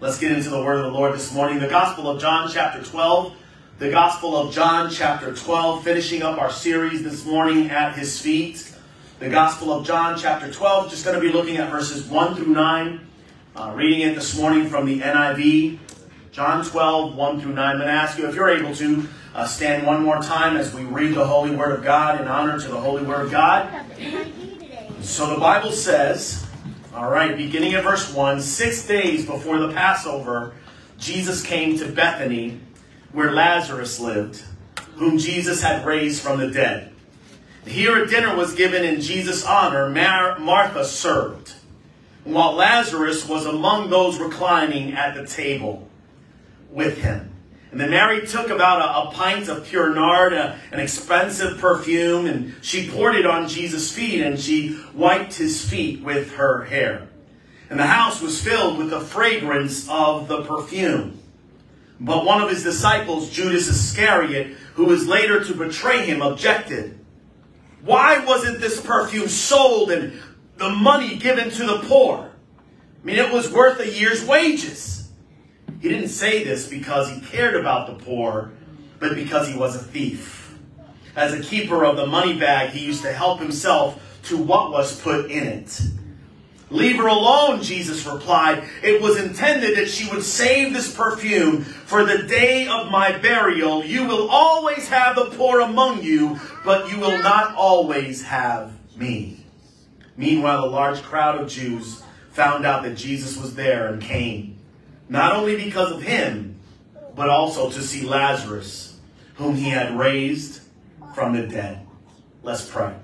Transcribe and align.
Let's 0.00 0.18
get 0.18 0.32
into 0.32 0.48
the 0.48 0.62
word 0.62 0.78
of 0.78 0.84
the 0.84 0.98
Lord 0.98 1.12
this 1.12 1.30
morning. 1.34 1.58
The 1.58 1.68
Gospel 1.68 2.08
of 2.08 2.18
John, 2.18 2.48
chapter 2.50 2.82
12. 2.82 3.34
The 3.78 3.90
Gospel 3.90 4.34
of 4.34 4.50
John, 4.50 4.90
chapter 4.90 5.34
12, 5.34 5.84
finishing 5.84 6.22
up 6.22 6.40
our 6.40 6.50
series 6.50 7.02
this 7.02 7.26
morning 7.26 7.68
at 7.68 7.98
his 7.98 8.18
feet. 8.18 8.74
The 9.18 9.28
Gospel 9.28 9.70
of 9.70 9.86
John, 9.86 10.18
chapter 10.18 10.50
12, 10.50 10.88
just 10.88 11.04
going 11.04 11.16
to 11.16 11.20
be 11.20 11.30
looking 11.30 11.58
at 11.58 11.70
verses 11.70 12.06
1 12.06 12.34
through 12.34 12.46
9. 12.46 13.00
Uh, 13.54 13.72
reading 13.76 14.00
it 14.00 14.14
this 14.14 14.38
morning 14.38 14.70
from 14.70 14.86
the 14.86 15.00
NIV. 15.00 15.78
John 16.32 16.64
12, 16.64 17.14
1 17.14 17.40
through 17.42 17.52
9. 17.52 17.58
I'm 17.62 17.76
going 17.76 17.86
to 17.86 17.92
ask 17.92 18.16
you 18.16 18.26
if 18.26 18.34
you're 18.34 18.48
able 18.48 18.74
to 18.76 19.06
uh, 19.34 19.46
stand 19.46 19.86
one 19.86 20.02
more 20.02 20.22
time 20.22 20.56
as 20.56 20.72
we 20.72 20.82
read 20.84 21.12
the 21.12 21.26
Holy 21.26 21.54
Word 21.54 21.72
of 21.78 21.84
God 21.84 22.18
in 22.18 22.26
honor 22.26 22.58
to 22.58 22.68
the 22.68 22.80
Holy 22.80 23.02
Word 23.02 23.26
of 23.26 23.30
God. 23.30 23.68
So 25.02 25.34
the 25.34 25.38
Bible 25.38 25.72
says, 25.72 26.46
all 26.94 27.08
right, 27.08 27.36
beginning 27.36 27.74
at 27.74 27.84
verse 27.84 28.12
1 28.12 28.40
Six 28.40 28.86
days 28.86 29.24
before 29.24 29.58
the 29.58 29.72
Passover, 29.72 30.54
Jesus 30.98 31.42
came 31.42 31.78
to 31.78 31.86
Bethany, 31.86 32.60
where 33.12 33.32
Lazarus 33.32 34.00
lived, 34.00 34.42
whom 34.96 35.16
Jesus 35.16 35.62
had 35.62 35.86
raised 35.86 36.20
from 36.20 36.40
the 36.40 36.50
dead. 36.50 36.92
Here 37.64 38.02
a 38.02 38.08
dinner 38.08 38.34
was 38.34 38.54
given 38.54 38.84
in 38.84 39.00
Jesus' 39.00 39.44
honor. 39.44 39.88
Mar- 39.88 40.38
Martha 40.40 40.84
served, 40.84 41.54
while 42.24 42.54
Lazarus 42.54 43.28
was 43.28 43.46
among 43.46 43.90
those 43.90 44.18
reclining 44.18 44.92
at 44.92 45.14
the 45.14 45.26
table 45.26 45.88
with 46.70 46.98
him. 46.98 47.29
And 47.70 47.80
then 47.80 47.90
Mary 47.90 48.26
took 48.26 48.50
about 48.50 48.80
a, 48.80 49.08
a 49.08 49.12
pint 49.12 49.48
of 49.48 49.64
pure 49.64 49.94
nard, 49.94 50.32
a, 50.32 50.58
an 50.72 50.80
expensive 50.80 51.58
perfume, 51.58 52.26
and 52.26 52.54
she 52.62 52.90
poured 52.90 53.14
it 53.14 53.26
on 53.26 53.48
Jesus' 53.48 53.92
feet, 53.92 54.22
and 54.22 54.38
she 54.38 54.80
wiped 54.92 55.34
his 55.34 55.68
feet 55.68 56.02
with 56.02 56.32
her 56.32 56.64
hair. 56.64 57.08
And 57.68 57.78
the 57.78 57.86
house 57.86 58.20
was 58.20 58.42
filled 58.42 58.78
with 58.78 58.90
the 58.90 59.00
fragrance 59.00 59.88
of 59.88 60.26
the 60.26 60.42
perfume. 60.42 61.20
But 62.00 62.24
one 62.24 62.42
of 62.42 62.48
his 62.48 62.64
disciples, 62.64 63.30
Judas 63.30 63.68
Iscariot, 63.68 64.56
who 64.74 64.86
was 64.86 65.06
later 65.06 65.44
to 65.44 65.54
betray 65.54 66.04
him, 66.06 66.22
objected. 66.22 66.98
Why 67.82 68.24
wasn't 68.24 68.60
this 68.60 68.80
perfume 68.80 69.28
sold 69.28 69.92
and 69.92 70.18
the 70.56 70.70
money 70.70 71.16
given 71.16 71.50
to 71.50 71.64
the 71.64 71.78
poor? 71.84 72.32
I 73.02 73.06
mean, 73.06 73.16
it 73.16 73.32
was 73.32 73.52
worth 73.52 73.78
a 73.80 73.88
year's 73.88 74.24
wages. 74.24 74.99
He 75.80 75.88
didn't 75.88 76.08
say 76.08 76.44
this 76.44 76.68
because 76.68 77.10
he 77.10 77.20
cared 77.20 77.56
about 77.56 77.86
the 77.86 78.04
poor, 78.04 78.52
but 78.98 79.14
because 79.14 79.48
he 79.48 79.56
was 79.56 79.74
a 79.74 79.78
thief. 79.78 80.54
As 81.16 81.32
a 81.32 81.40
keeper 81.40 81.84
of 81.84 81.96
the 81.96 82.06
money 82.06 82.38
bag, 82.38 82.70
he 82.70 82.84
used 82.84 83.02
to 83.02 83.12
help 83.12 83.40
himself 83.40 84.20
to 84.24 84.36
what 84.36 84.70
was 84.70 85.00
put 85.00 85.30
in 85.30 85.46
it. 85.46 85.80
Leave 86.68 86.98
her 86.98 87.08
alone, 87.08 87.62
Jesus 87.62 88.06
replied. 88.06 88.62
It 88.82 89.02
was 89.02 89.18
intended 89.18 89.76
that 89.76 89.88
she 89.88 90.08
would 90.10 90.22
save 90.22 90.72
this 90.72 90.94
perfume 90.94 91.62
for 91.62 92.04
the 92.04 92.22
day 92.24 92.68
of 92.68 92.92
my 92.92 93.18
burial. 93.18 93.84
You 93.84 94.06
will 94.06 94.28
always 94.30 94.86
have 94.88 95.16
the 95.16 95.30
poor 95.36 95.60
among 95.60 96.04
you, 96.04 96.38
but 96.64 96.90
you 96.90 97.00
will 97.00 97.18
not 97.22 97.56
always 97.56 98.22
have 98.22 98.72
me. 98.96 99.44
Meanwhile, 100.16 100.64
a 100.64 100.70
large 100.70 101.02
crowd 101.02 101.40
of 101.40 101.48
Jews 101.48 102.02
found 102.30 102.64
out 102.64 102.84
that 102.84 102.94
Jesus 102.94 103.36
was 103.36 103.56
there 103.56 103.88
and 103.88 104.00
came 104.00 104.59
not 105.10 105.34
only 105.34 105.56
because 105.56 105.90
of 105.90 106.02
him, 106.02 106.54
but 107.16 107.28
also 107.28 107.68
to 107.68 107.82
see 107.82 108.06
Lazarus, 108.06 108.96
whom 109.34 109.56
he 109.56 109.68
had 109.68 109.98
raised 109.98 110.62
from 111.14 111.34
the 111.34 111.42
dead. 111.42 111.84
Let's 112.44 112.66
pray. 112.66 112.94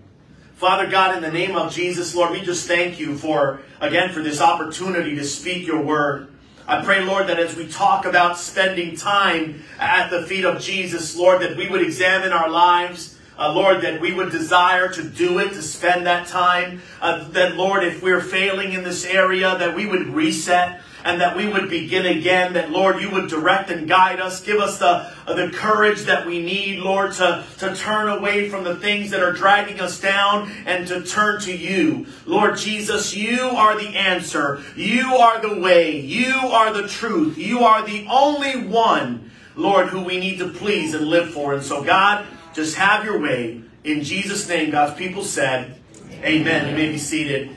Father 0.55 0.87
God, 0.87 1.17
in 1.17 1.23
the 1.23 1.33
name 1.33 1.57
of 1.57 1.75
Jesus, 1.75 2.15
Lord, 2.15 2.31
we 2.31 2.41
just 2.41 2.67
thank 2.67 2.99
you 2.99 3.19
for, 3.19 3.61
again, 3.81 4.11
for 4.11 4.23
this 4.23 4.41
opportunity 4.41 5.17
to 5.17 5.25
speak 5.25 5.67
your 5.67 5.83
word. 5.83 6.29
I 6.69 6.83
pray, 6.83 7.05
Lord, 7.05 7.27
that 7.27 7.39
as 7.39 7.57
we 7.57 7.67
talk 7.67 8.07
about 8.07 8.39
spending 8.39 8.97
time 8.97 9.63
at 9.79 10.09
the 10.09 10.23
feet 10.23 10.45
of 10.45 10.63
Jesus, 10.63 11.17
Lord, 11.17 11.43
that 11.43 11.57
we 11.57 11.69
would 11.69 11.83
examine 11.83 12.33
our 12.33 12.49
lives. 12.49 13.19
Uh, 13.39 13.53
Lord, 13.53 13.83
that 13.83 14.01
we 14.01 14.15
would 14.15 14.31
desire 14.31 14.89
to 14.93 15.03
do 15.03 15.41
it, 15.41 15.51
to 15.51 15.63
spend 15.63 16.07
that 16.07 16.27
time. 16.27 16.81
Uh, 17.03 17.29
that, 17.31 17.57
Lord, 17.57 17.85
if 17.85 18.03
we're 18.03 18.23
failing 18.23 18.73
in 18.73 18.83
this 18.83 19.05
area, 19.05 19.59
that 19.59 19.77
we 19.77 19.85
would 19.87 20.09
reset 20.09 20.81
and 21.07 21.21
that 21.21 21.37
we 21.37 21.47
would 21.47 21.71
begin 21.71 22.05
again, 22.05 22.55
that 22.55 22.73
Lord, 22.73 23.01
you 23.01 23.09
would 23.13 23.31
direct 23.31 23.71
and 23.71 23.89
guide 23.89 24.19
us. 24.19 24.41
Give 24.41 24.59
us 24.59 24.79
the, 24.79 25.09
the 25.29 25.53
courage 25.55 26.03
that 26.03 26.27
we 26.27 26.43
need, 26.43 26.81
Lord, 26.81 27.13
to, 27.15 27.45
to 27.59 27.77
turn 27.77 28.09
away 28.09 28.49
from 28.49 28.65
the 28.65 28.75
things 28.75 29.13
that 29.13 29.23
are 29.23 29.33
dragging 29.33 29.81
us 29.81 30.01
down 30.01 30.51
and 30.67 30.85
to 30.89 31.05
turn 31.05 31.41
to 31.43 31.57
you. 31.57 32.09
Lord 32.27 32.59
Jesus, 32.59 33.15
you 33.15 33.41
are 33.41 33.81
the 33.81 33.97
answer. 33.97 34.61
You 34.75 35.15
are 35.15 35.41
the 35.41 35.61
way. 35.61 35.97
You 35.97 36.35
are 36.35 36.73
the 36.73 36.89
truth. 36.89 37.39
You 37.39 37.61
are 37.61 37.87
the 37.87 38.05
only 38.11 38.67
one, 38.67 39.31
Lord, 39.55 39.87
who 39.87 40.03
we 40.03 40.19
need 40.19 40.41
to 40.41 40.49
please 40.49 40.93
and 40.93 41.07
live 41.07 41.31
for. 41.31 41.55
And 41.55 41.63
so, 41.63 41.85
God, 41.85 42.27
just 42.53 42.75
have 42.79 43.05
your 43.05 43.21
way. 43.21 43.63
In 43.85 44.03
Jesus' 44.03 44.49
name, 44.49 44.73
God's 44.73 44.99
people 44.99 45.23
said, 45.23 45.81
Amen. 46.25 46.69
You 46.69 46.75
may 46.75 46.91
be 46.91 46.99
seated. 46.99 47.51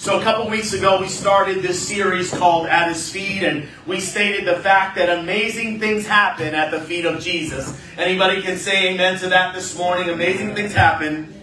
So 0.00 0.18
a 0.18 0.22
couple 0.22 0.48
weeks 0.48 0.72
ago, 0.72 0.98
we 0.98 1.08
started 1.08 1.60
this 1.60 1.86
series 1.86 2.32
called 2.32 2.66
At 2.68 2.88
His 2.88 3.12
Feet, 3.12 3.42
and 3.42 3.68
we 3.86 4.00
stated 4.00 4.46
the 4.46 4.56
fact 4.56 4.96
that 4.96 5.18
amazing 5.18 5.78
things 5.78 6.06
happen 6.06 6.54
at 6.54 6.70
the 6.70 6.80
feet 6.80 7.04
of 7.04 7.20
Jesus. 7.20 7.78
Anybody 7.98 8.40
can 8.40 8.56
say 8.56 8.94
amen 8.94 9.18
to 9.18 9.28
that 9.28 9.54
this 9.54 9.76
morning? 9.76 10.08
Amazing 10.08 10.54
things 10.54 10.72
happen 10.72 11.34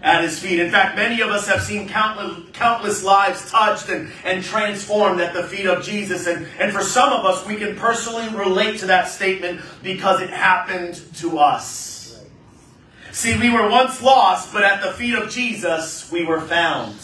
at 0.00 0.22
His 0.22 0.38
feet. 0.38 0.60
In 0.60 0.70
fact, 0.70 0.96
many 0.96 1.20
of 1.20 1.28
us 1.28 1.46
have 1.46 1.60
seen 1.60 1.90
countless, 1.90 2.42
countless 2.54 3.04
lives 3.04 3.50
touched 3.50 3.90
and, 3.90 4.10
and 4.24 4.42
transformed 4.42 5.20
at 5.20 5.34
the 5.34 5.42
feet 5.42 5.66
of 5.66 5.84
Jesus. 5.84 6.26
And, 6.26 6.46
and 6.58 6.72
for 6.72 6.80
some 6.80 7.12
of 7.12 7.26
us, 7.26 7.46
we 7.46 7.56
can 7.56 7.76
personally 7.76 8.30
relate 8.30 8.78
to 8.78 8.86
that 8.86 9.08
statement 9.08 9.60
because 9.82 10.22
it 10.22 10.30
happened 10.30 11.02
to 11.16 11.38
us. 11.38 12.24
See, 13.12 13.38
we 13.38 13.50
were 13.50 13.68
once 13.68 14.00
lost, 14.00 14.54
but 14.54 14.64
at 14.64 14.82
the 14.82 14.92
feet 14.92 15.14
of 15.14 15.28
Jesus, 15.28 16.10
we 16.10 16.24
were 16.24 16.40
found. 16.40 16.96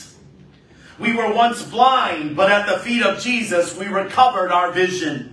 We 0.98 1.14
were 1.14 1.32
once 1.32 1.62
blind, 1.62 2.36
but 2.36 2.50
at 2.50 2.66
the 2.66 2.78
feet 2.78 3.02
of 3.02 3.20
Jesus, 3.20 3.76
we 3.76 3.86
recovered 3.86 4.52
our 4.52 4.72
vision. 4.72 5.28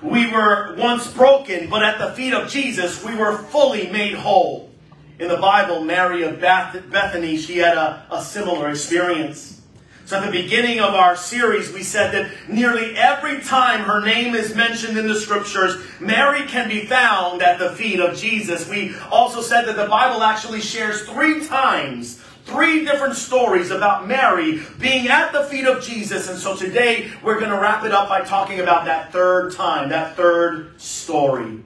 We 0.00 0.30
were 0.30 0.74
once 0.76 1.10
broken, 1.12 1.68
but 1.68 1.82
at 1.82 1.98
the 1.98 2.12
feet 2.12 2.32
of 2.32 2.48
Jesus, 2.48 3.04
we 3.04 3.14
were 3.14 3.38
fully 3.38 3.90
made 3.90 4.14
whole. 4.14 4.70
In 5.18 5.28
the 5.28 5.36
Bible, 5.36 5.84
Mary 5.84 6.22
of 6.24 6.40
Bethany, 6.40 7.36
she 7.36 7.58
had 7.58 7.76
a, 7.76 8.06
a 8.10 8.22
similar 8.22 8.70
experience. 8.70 9.60
So 10.04 10.18
at 10.18 10.26
the 10.26 10.42
beginning 10.42 10.80
of 10.80 10.94
our 10.94 11.16
series, 11.16 11.72
we 11.72 11.82
said 11.82 12.12
that 12.12 12.30
nearly 12.48 12.96
every 12.96 13.40
time 13.40 13.80
her 13.80 14.04
name 14.04 14.34
is 14.34 14.54
mentioned 14.54 14.98
in 14.98 15.06
the 15.06 15.14
scriptures, 15.14 15.76
Mary 16.00 16.46
can 16.46 16.68
be 16.68 16.84
found 16.84 17.40
at 17.40 17.58
the 17.58 17.70
feet 17.70 18.00
of 18.00 18.16
Jesus. 18.16 18.68
We 18.68 18.94
also 19.10 19.40
said 19.40 19.66
that 19.66 19.76
the 19.76 19.86
Bible 19.86 20.22
actually 20.22 20.60
shares 20.60 21.02
three 21.08 21.46
times 21.46 22.21
Three 22.44 22.84
different 22.84 23.14
stories 23.14 23.70
about 23.70 24.06
Mary 24.06 24.62
being 24.78 25.08
at 25.08 25.32
the 25.32 25.44
feet 25.44 25.64
of 25.64 25.82
Jesus. 25.82 26.28
And 26.28 26.38
so 26.38 26.56
today 26.56 27.10
we're 27.22 27.38
going 27.38 27.50
to 27.50 27.58
wrap 27.58 27.84
it 27.84 27.92
up 27.92 28.08
by 28.08 28.22
talking 28.22 28.60
about 28.60 28.84
that 28.86 29.12
third 29.12 29.52
time, 29.52 29.88
that 29.90 30.16
third 30.16 30.80
story. 30.80 31.60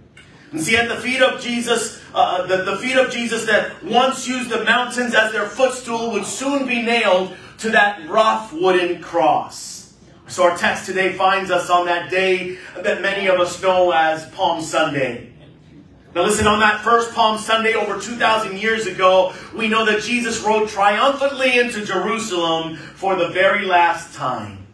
And 0.52 0.60
see, 0.60 0.76
at 0.76 0.88
the 0.88 0.96
feet 0.96 1.20
of 1.20 1.40
Jesus, 1.40 2.00
uh, 2.14 2.46
the, 2.46 2.62
the 2.62 2.76
feet 2.76 2.96
of 2.96 3.10
Jesus 3.10 3.46
that 3.46 3.82
once 3.84 4.28
used 4.28 4.48
the 4.48 4.64
mountains 4.64 5.14
as 5.14 5.32
their 5.32 5.46
footstool 5.46 6.12
would 6.12 6.24
soon 6.24 6.66
be 6.66 6.82
nailed 6.82 7.34
to 7.58 7.70
that 7.70 8.08
rough 8.08 8.52
wooden 8.52 9.02
cross. 9.02 9.94
So 10.28 10.44
our 10.44 10.56
text 10.56 10.86
today 10.86 11.12
finds 11.14 11.50
us 11.50 11.70
on 11.70 11.86
that 11.86 12.10
day 12.10 12.58
that 12.76 13.00
many 13.00 13.28
of 13.28 13.40
us 13.40 13.60
know 13.62 13.92
as 13.92 14.26
Palm 14.30 14.60
Sunday. 14.60 15.32
Now, 16.16 16.22
listen, 16.22 16.46
on 16.46 16.60
that 16.60 16.80
first 16.80 17.14
Palm 17.14 17.36
Sunday 17.36 17.74
over 17.74 18.00
2,000 18.00 18.56
years 18.58 18.86
ago, 18.86 19.34
we 19.54 19.68
know 19.68 19.84
that 19.84 20.02
Jesus 20.02 20.40
rode 20.40 20.66
triumphantly 20.66 21.58
into 21.58 21.84
Jerusalem 21.84 22.76
for 22.76 23.16
the 23.16 23.28
very 23.28 23.66
last 23.66 24.14
time. 24.14 24.66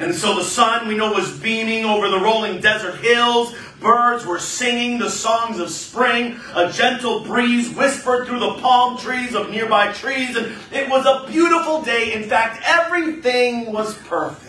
And 0.00 0.12
so 0.12 0.34
the 0.34 0.42
sun, 0.42 0.88
we 0.88 0.96
know, 0.96 1.12
was 1.12 1.38
beaming 1.38 1.84
over 1.84 2.08
the 2.08 2.18
rolling 2.18 2.60
desert 2.60 2.96
hills. 2.96 3.54
Birds 3.78 4.26
were 4.26 4.40
singing 4.40 4.98
the 4.98 5.10
songs 5.10 5.60
of 5.60 5.70
spring. 5.70 6.40
A 6.56 6.72
gentle 6.72 7.20
breeze 7.20 7.70
whispered 7.70 8.26
through 8.26 8.40
the 8.40 8.54
palm 8.54 8.98
trees 8.98 9.32
of 9.32 9.50
nearby 9.50 9.92
trees. 9.92 10.34
And 10.34 10.52
it 10.72 10.90
was 10.90 11.06
a 11.06 11.30
beautiful 11.30 11.82
day. 11.82 12.14
In 12.14 12.24
fact, 12.24 12.60
everything 12.66 13.70
was 13.72 13.96
perfect. 13.98 14.45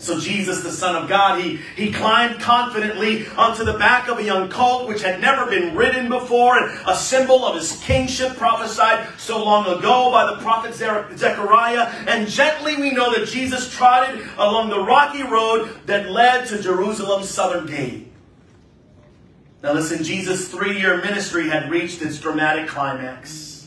So 0.00 0.18
Jesus, 0.18 0.62
the 0.62 0.72
Son 0.72 0.96
of 0.96 1.10
God, 1.10 1.42
he, 1.42 1.60
he 1.76 1.92
climbed 1.92 2.40
confidently 2.40 3.26
onto 3.36 3.64
the 3.64 3.74
back 3.74 4.08
of 4.08 4.18
a 4.18 4.24
young 4.24 4.48
colt 4.48 4.88
which 4.88 5.02
had 5.02 5.20
never 5.20 5.44
been 5.44 5.76
ridden 5.76 6.08
before, 6.08 6.56
and 6.56 6.88
a 6.88 6.96
symbol 6.96 7.44
of 7.44 7.54
his 7.54 7.78
kingship 7.82 8.34
prophesied 8.38 9.06
so 9.18 9.44
long 9.44 9.66
ago 9.66 10.10
by 10.10 10.24
the 10.24 10.40
prophet 10.40 10.74
Zechariah. 10.74 11.82
And 12.08 12.26
gently 12.26 12.76
we 12.76 12.92
know 12.92 13.12
that 13.12 13.28
Jesus 13.28 13.70
trotted 13.70 14.26
along 14.38 14.70
the 14.70 14.82
rocky 14.82 15.22
road 15.22 15.78
that 15.84 16.10
led 16.10 16.46
to 16.48 16.62
Jerusalem's 16.62 17.28
southern 17.28 17.66
gate. 17.66 18.10
Now 19.62 19.74
listen, 19.74 20.02
Jesus' 20.02 20.48
three-year 20.48 21.02
ministry 21.02 21.50
had 21.50 21.70
reached 21.70 22.00
its 22.00 22.18
dramatic 22.18 22.68
climax. 22.68 23.59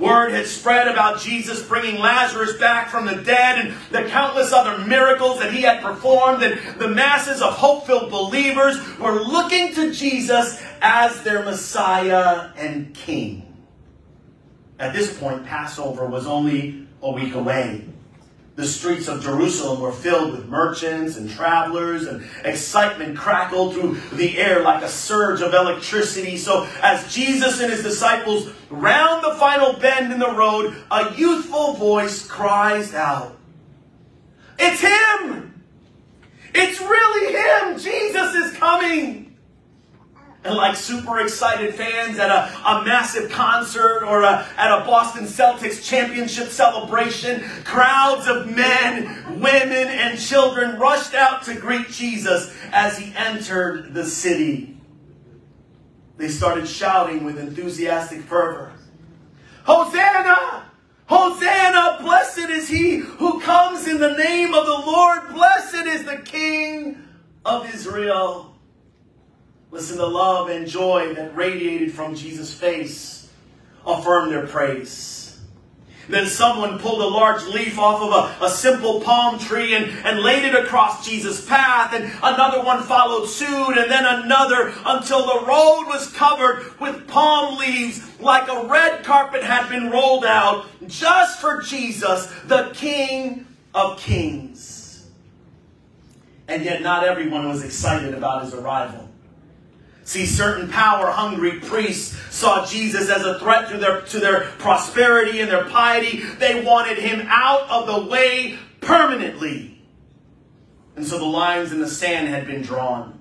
Word 0.00 0.32
had 0.32 0.46
spread 0.46 0.88
about 0.88 1.20
Jesus 1.20 1.62
bringing 1.62 2.00
Lazarus 2.00 2.56
back 2.56 2.88
from 2.88 3.04
the 3.04 3.16
dead 3.16 3.58
and 3.58 3.74
the 3.90 4.08
countless 4.08 4.52
other 4.52 4.84
miracles 4.86 5.38
that 5.38 5.52
he 5.52 5.62
had 5.62 5.82
performed. 5.82 6.42
And 6.42 6.80
the 6.80 6.88
masses 6.88 7.42
of 7.42 7.52
hope 7.52 7.86
filled 7.86 8.10
believers 8.10 8.78
were 8.98 9.20
looking 9.20 9.74
to 9.74 9.92
Jesus 9.92 10.62
as 10.80 11.22
their 11.22 11.44
Messiah 11.44 12.50
and 12.56 12.94
King. 12.94 13.46
At 14.78 14.94
this 14.94 15.18
point, 15.18 15.44
Passover 15.44 16.06
was 16.06 16.26
only 16.26 16.86
a 17.02 17.12
week 17.12 17.34
away. 17.34 17.84
The 18.60 18.66
streets 18.66 19.08
of 19.08 19.22
Jerusalem 19.22 19.80
were 19.80 19.90
filled 19.90 20.32
with 20.32 20.46
merchants 20.46 21.16
and 21.16 21.30
travelers, 21.30 22.06
and 22.06 22.22
excitement 22.44 23.16
crackled 23.16 23.72
through 23.72 23.94
the 24.12 24.36
air 24.36 24.62
like 24.62 24.82
a 24.82 24.88
surge 24.88 25.40
of 25.40 25.54
electricity. 25.54 26.36
So, 26.36 26.68
as 26.82 27.10
Jesus 27.10 27.62
and 27.62 27.72
his 27.72 27.82
disciples 27.82 28.50
round 28.68 29.24
the 29.24 29.34
final 29.36 29.72
bend 29.80 30.12
in 30.12 30.18
the 30.18 30.32
road, 30.32 30.76
a 30.90 31.14
youthful 31.14 31.72
voice 31.72 32.26
cries 32.26 32.92
out, 32.92 33.38
It's 34.58 34.82
him! 34.82 35.64
It's 36.54 36.82
really 36.82 37.32
him! 37.32 37.78
Jesus 37.78 38.34
is 38.34 38.58
coming! 38.58 39.29
And 40.42 40.54
like 40.54 40.74
super 40.74 41.20
excited 41.20 41.74
fans 41.74 42.18
at 42.18 42.30
a, 42.30 42.56
a 42.66 42.84
massive 42.84 43.30
concert 43.30 44.02
or 44.04 44.22
a, 44.22 44.46
at 44.56 44.72
a 44.72 44.86
Boston 44.86 45.24
Celtics 45.24 45.84
championship 45.84 46.48
celebration, 46.48 47.42
crowds 47.64 48.26
of 48.26 48.48
men, 48.48 49.38
women, 49.38 49.88
and 49.88 50.18
children 50.18 50.78
rushed 50.78 51.14
out 51.14 51.44
to 51.44 51.54
greet 51.56 51.88
Jesus 51.88 52.56
as 52.72 52.96
he 52.96 53.12
entered 53.14 53.92
the 53.92 54.06
city. 54.06 54.78
They 56.16 56.28
started 56.28 56.66
shouting 56.66 57.24
with 57.24 57.38
enthusiastic 57.38 58.20
fervor 58.20 58.72
Hosanna! 59.64 60.70
Hosanna! 61.06 61.98
Blessed 62.00 62.50
is 62.50 62.68
he 62.68 62.96
who 62.96 63.40
comes 63.40 63.86
in 63.86 63.98
the 63.98 64.16
name 64.16 64.54
of 64.54 64.64
the 64.64 64.90
Lord. 64.90 65.28
Blessed 65.32 65.86
is 65.86 66.04
the 66.04 66.16
King 66.18 67.02
of 67.44 67.72
Israel. 67.74 68.49
Listen, 69.70 69.98
the 69.98 70.06
love 70.06 70.48
and 70.48 70.66
joy 70.66 71.14
that 71.14 71.36
radiated 71.36 71.92
from 71.92 72.14
Jesus' 72.14 72.52
face 72.52 73.28
affirmed 73.86 74.32
their 74.32 74.46
praise. 74.46 75.20
Then 76.08 76.26
someone 76.26 76.80
pulled 76.80 77.00
a 77.00 77.06
large 77.06 77.44
leaf 77.44 77.78
off 77.78 78.02
of 78.02 78.42
a, 78.42 78.46
a 78.46 78.50
simple 78.50 79.00
palm 79.00 79.38
tree 79.38 79.76
and, 79.76 79.84
and 80.04 80.20
laid 80.20 80.44
it 80.44 80.56
across 80.56 81.06
Jesus' 81.06 81.46
path, 81.46 81.94
and 81.94 82.04
another 82.20 82.64
one 82.64 82.82
followed 82.82 83.26
suit, 83.26 83.78
and 83.78 83.88
then 83.88 84.04
another 84.04 84.74
until 84.84 85.24
the 85.24 85.46
road 85.46 85.84
was 85.86 86.12
covered 86.12 86.78
with 86.80 87.06
palm 87.06 87.58
leaves 87.58 88.04
like 88.18 88.48
a 88.48 88.66
red 88.66 89.04
carpet 89.04 89.44
had 89.44 89.68
been 89.68 89.90
rolled 89.90 90.24
out 90.24 90.66
just 90.88 91.40
for 91.40 91.62
Jesus, 91.62 92.26
the 92.46 92.72
King 92.74 93.46
of 93.72 93.98
Kings. 94.00 95.06
And 96.48 96.64
yet, 96.64 96.82
not 96.82 97.04
everyone 97.04 97.48
was 97.48 97.62
excited 97.62 98.14
about 98.14 98.42
his 98.42 98.52
arrival. 98.52 99.09
See, 100.10 100.26
certain 100.26 100.68
power 100.68 101.08
hungry 101.12 101.60
priests 101.60 102.16
saw 102.34 102.66
Jesus 102.66 103.08
as 103.08 103.22
a 103.22 103.38
threat 103.38 103.68
to 103.68 103.78
their, 103.78 104.00
to 104.00 104.18
their 104.18 104.46
prosperity 104.58 105.38
and 105.38 105.48
their 105.48 105.66
piety. 105.66 106.24
They 106.40 106.64
wanted 106.64 106.98
him 106.98 107.28
out 107.28 107.70
of 107.70 107.86
the 107.86 108.10
way 108.10 108.58
permanently. 108.80 109.80
And 110.96 111.06
so 111.06 111.16
the 111.16 111.24
lines 111.24 111.70
in 111.70 111.78
the 111.78 111.86
sand 111.86 112.26
had 112.26 112.48
been 112.48 112.62
drawn. 112.62 113.20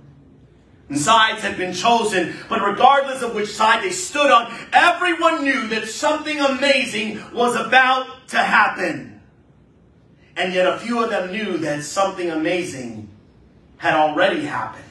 And 0.87 0.97
sides 0.97 1.43
had 1.43 1.57
been 1.57 1.75
chosen, 1.75 2.33
but 2.49 2.59
regardless 2.59 3.21
of 3.21 3.35
which 3.35 3.49
side 3.49 3.83
they 3.83 3.91
stood 3.91 4.31
on, 4.31 4.51
everyone 4.73 5.43
knew 5.43 5.67
that 5.67 5.87
something 5.87 6.39
amazing 6.39 7.21
was 7.35 7.55
about 7.55 8.27
to 8.29 8.37
happen. 8.37 9.21
And 10.35 10.55
yet 10.55 10.65
a 10.65 10.79
few 10.79 11.03
of 11.03 11.11
them 11.11 11.31
knew 11.31 11.59
that 11.59 11.83
something 11.83 12.31
amazing 12.31 13.09
had 13.77 13.93
already 13.93 14.43
happened. 14.43 14.88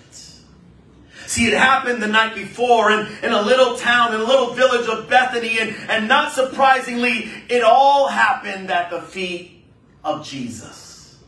See, 1.28 1.46
it 1.46 1.52
happened 1.52 2.02
the 2.02 2.08
night 2.08 2.34
before 2.34 2.90
in, 2.90 3.06
in 3.22 3.32
a 3.32 3.42
little 3.42 3.76
town, 3.76 4.14
in 4.14 4.20
a 4.20 4.24
little 4.24 4.54
village 4.54 4.88
of 4.88 5.10
Bethany, 5.10 5.58
and, 5.60 5.76
and 5.90 6.08
not 6.08 6.32
surprisingly, 6.32 7.30
it 7.50 7.62
all 7.62 8.08
happened 8.08 8.70
at 8.70 8.88
the 8.88 9.02
feet 9.02 9.62
of 10.02 10.26
Jesus. 10.26 11.18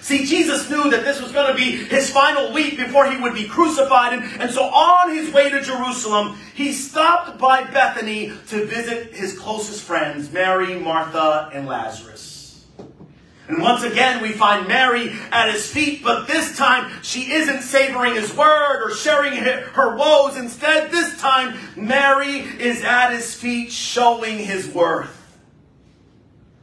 See, 0.00 0.24
Jesus 0.24 0.70
knew 0.70 0.88
that 0.88 1.04
this 1.04 1.20
was 1.20 1.32
going 1.32 1.50
to 1.50 1.54
be 1.54 1.72
his 1.72 2.08
final 2.08 2.50
week 2.54 2.78
before 2.78 3.10
he 3.10 3.20
would 3.20 3.34
be 3.34 3.46
crucified. 3.46 4.14
And, 4.14 4.40
and 4.40 4.50
so 4.50 4.62
on 4.62 5.14
his 5.14 5.30
way 5.30 5.50
to 5.50 5.60
Jerusalem, 5.60 6.38
he 6.54 6.72
stopped 6.72 7.38
by 7.38 7.62
Bethany 7.64 8.32
to 8.48 8.64
visit 8.64 9.12
his 9.12 9.38
closest 9.38 9.82
friends, 9.82 10.32
Mary, 10.32 10.78
Martha, 10.80 11.50
and 11.52 11.66
Lazarus. 11.66 12.25
And 13.48 13.62
once 13.62 13.84
again, 13.84 14.22
we 14.22 14.32
find 14.32 14.66
Mary 14.66 15.12
at 15.30 15.52
his 15.52 15.70
feet, 15.70 16.02
but 16.02 16.26
this 16.26 16.56
time 16.56 16.90
she 17.02 17.32
isn't 17.32 17.62
savoring 17.62 18.14
his 18.14 18.34
word 18.36 18.82
or 18.82 18.94
sharing 18.94 19.34
her 19.34 19.96
woes. 19.96 20.36
Instead, 20.36 20.90
this 20.90 21.18
time, 21.20 21.56
Mary 21.76 22.38
is 22.38 22.82
at 22.82 23.12
his 23.12 23.34
feet 23.34 23.70
showing 23.70 24.38
his 24.38 24.66
worth. 24.68 25.15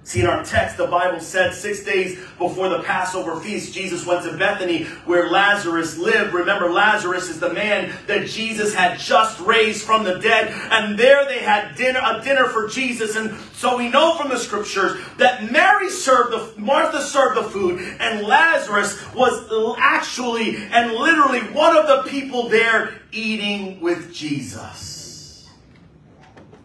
See, 0.06 0.20
in 0.20 0.26
our 0.28 0.44
text, 0.44 0.76
the 0.76 0.88
Bible 0.88 1.22
said 1.22 1.54
six 1.54 1.86
days 1.86 2.20
before 2.38 2.68
the 2.68 2.84
Passover 2.84 3.40
feast, 3.40 3.74
Jesus 3.74 4.06
went 4.06 4.24
to 4.26 4.38
Bethany 4.38 4.84
where 5.06 5.32
Lazarus 5.32 5.98
lived. 5.98 6.34
Remember, 6.34 6.70
Lazarus 6.70 7.30
is 7.30 7.40
the 7.40 7.54
man 7.54 7.94
that 8.08 8.28
Jesus 8.28 8.74
had 8.74 9.00
just 9.00 9.40
raised 9.40 9.84
from 9.86 10.04
the 10.04 10.20
dead. 10.20 10.50
And 10.72 11.00
there 11.00 11.24
they 11.26 11.40
had 11.40 11.76
dinner, 11.76 12.02
a 12.04 12.22
dinner 12.22 12.50
for 12.50 12.68
Jesus. 12.68 13.16
And 13.16 13.34
so 13.54 13.78
we 13.78 13.88
know 13.88 14.18
from 14.18 14.28
the 14.28 14.38
scriptures 14.38 15.00
that 15.20 15.50
Mary 15.50 15.90
served 15.90 16.34
the, 16.34 16.60
Martha 16.60 17.02
served 17.02 17.38
the 17.38 17.44
food, 17.44 17.80
and 18.02 18.28
Lazarus 18.28 19.02
was 19.16 19.46
actually 19.80 20.58
and 20.58 20.92
literally 20.92 21.40
one 21.54 21.78
of 21.78 21.88
the 21.88 22.10
people 22.10 22.50
there 22.50 22.94
eating 23.14 23.80
with 23.80 24.14
Jesus. 24.14 25.50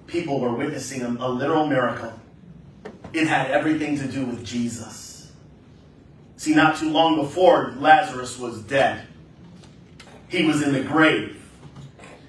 People 0.09 0.41
were 0.41 0.53
witnessing 0.53 1.03
a, 1.03 1.09
a 1.09 1.29
literal 1.29 1.69
miracle 1.69 2.13
it 3.13 3.27
had 3.27 3.51
everything 3.51 3.99
to 3.99 4.07
do 4.07 4.25
with 4.25 4.45
Jesus. 4.45 5.33
See, 6.37 6.55
not 6.55 6.77
too 6.77 6.91
long 6.91 7.17
before, 7.17 7.75
Lazarus 7.79 8.39
was 8.39 8.63
dead. 8.63 9.07
He 10.29 10.45
was 10.45 10.63
in 10.63 10.73
the 10.73 10.83
grave. 10.83 11.35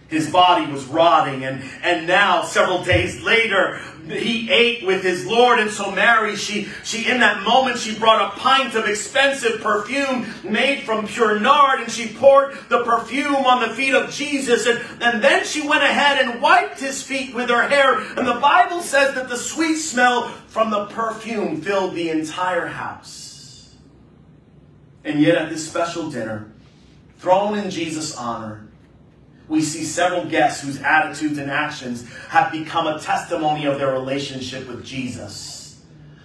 His 0.10 0.30
body 0.32 0.72
was 0.72 0.86
rotting, 0.86 1.46
and, 1.46 1.64
and 1.84 2.08
now, 2.08 2.44
several 2.44 2.84
days 2.84 3.22
later, 3.22 3.80
he 4.08 4.50
ate 4.50 4.84
with 4.84 5.04
his 5.04 5.26
Lord. 5.26 5.60
And 5.60 5.70
so 5.70 5.92
Mary, 5.92 6.36
she, 6.36 6.68
she, 6.84 7.08
in 7.08 7.20
that 7.20 7.44
moment, 7.44 7.78
she 7.78 7.98
brought 7.98 8.34
a 8.34 8.40
pint 8.40 8.74
of 8.74 8.88
expensive 8.88 9.62
perfume 9.62 10.26
made 10.44 10.82
from 10.82 11.08
pure 11.08 11.40
nard, 11.40 11.82
and 11.82 11.92
she 11.92 12.08
poured 12.08 12.58
the 12.70 12.84
perfume 12.84 13.36
on 13.36 13.62
the 13.62 13.76
feet 13.76 13.94
of 13.94 14.10
Jesus. 14.10 14.66
And, 14.66 14.82
and 15.00 15.24
then 15.24 15.46
she 15.46 15.68
went 15.68 15.84
ahead 15.84 16.26
and 16.26 16.42
wiped 16.42 16.80
his 16.80 17.04
feet 17.04 17.36
with 17.36 17.50
her 17.50 17.68
hair. 17.68 18.00
And 18.00 18.28
the 18.28 18.40
Bible 18.42 18.82
says 18.82 19.14
that 19.14 19.30
the 19.30 19.38
sweet 19.38 19.76
smell 19.76 20.30
from 20.48 20.72
the 20.72 20.88
perfume 20.88 21.62
filled 21.62 21.94
the 21.94 22.10
entire 22.10 22.66
house. 22.66 23.76
And 25.04 25.22
yet 25.22 25.38
at 25.38 25.50
this 25.50 25.70
special 25.70 26.10
dinner, 26.10 26.52
thrown 27.20 27.58
in 27.60 27.70
Jesus' 27.70 28.18
honor, 28.18 28.69
we 29.50 29.62
see 29.62 29.84
several 29.84 30.26
guests 30.26 30.64
whose 30.64 30.80
attitudes 30.82 31.40
and 31.40 31.52
actions 31.52 32.08
have 32.30 32.52
become 32.52 32.88
a 32.88 33.00
testimony 33.00 33.66
of 33.66 33.80
their 33.80 33.92
relationship 33.92 34.68
with 34.68 34.86
Jesus. 34.86 35.60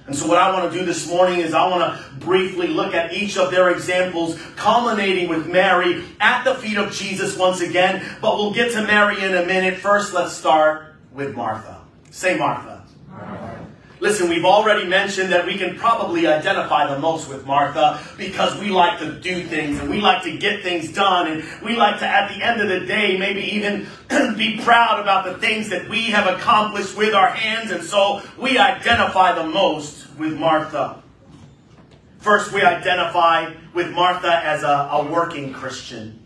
And 0.07 0.14
so, 0.14 0.28
what 0.28 0.37
I 0.37 0.52
want 0.52 0.71
to 0.71 0.78
do 0.78 0.85
this 0.85 1.09
morning 1.09 1.40
is 1.40 1.54
I 1.54 1.66
want 1.66 1.99
to 1.99 2.14
briefly 2.16 2.66
look 2.66 2.93
at 2.93 3.14
each 3.14 3.38
of 3.38 3.50
their 3.50 3.71
examples, 3.71 4.38
culminating 4.54 5.31
with 5.31 5.47
Mary 5.47 6.04
at 6.21 6.45
the 6.45 6.54
feet 6.57 6.76
of 6.76 6.93
Jesus 6.93 7.38
once 7.38 7.62
again. 7.62 8.04
But 8.21 8.37
we'll 8.37 8.52
get 8.52 8.73
to 8.73 8.87
Mary 8.87 9.25
in 9.25 9.35
a 9.35 9.47
minute. 9.47 9.78
First, 9.78 10.12
let's 10.12 10.35
start 10.35 10.95
with 11.11 11.35
Martha. 11.35 11.81
Say, 12.11 12.37
Martha. 12.37 12.74
Listen, 14.04 14.28
we've 14.28 14.44
already 14.44 14.87
mentioned 14.87 15.32
that 15.32 15.46
we 15.46 15.56
can 15.56 15.78
probably 15.78 16.26
identify 16.26 16.92
the 16.92 16.99
most 16.99 17.26
with 17.26 17.46
Martha 17.46 18.06
because 18.18 18.54
we 18.61 18.68
like 18.68 18.99
to 18.99 19.18
do 19.18 19.42
things 19.44 19.80
and 19.80 19.88
we 19.88 20.02
like 20.02 20.23
to 20.25 20.37
get 20.37 20.62
things 20.62 20.92
done 20.92 21.26
and 21.26 21.42
we 21.62 21.75
like 21.75 22.00
to, 22.00 22.06
at 22.06 22.28
the 22.28 22.44
end 22.44 22.61
of 22.61 22.68
the 22.68 22.80
day, 22.80 23.16
maybe 23.16 23.40
even 23.40 23.87
be 24.37 24.61
proud 24.62 25.00
about 25.00 25.25
the 25.25 25.38
things 25.38 25.70
that 25.70 25.88
we 25.88 26.11
have 26.11 26.26
accomplished 26.26 26.94
with 26.99 27.14
our 27.14 27.30
hands. 27.30 27.70
And 27.70 27.82
so 27.82 28.20
we 28.37 28.58
identify 28.58 29.32
the 29.32 29.46
most 29.46 30.06
with 30.18 30.38
Martha. 30.38 31.02
First, 32.18 32.52
we 32.52 32.61
identify 32.61 33.54
with 33.73 33.90
Martha 33.90 34.38
as 34.44 34.64
a, 34.64 34.90
a 34.92 35.11
working 35.11 35.54
Christian. 35.54 36.24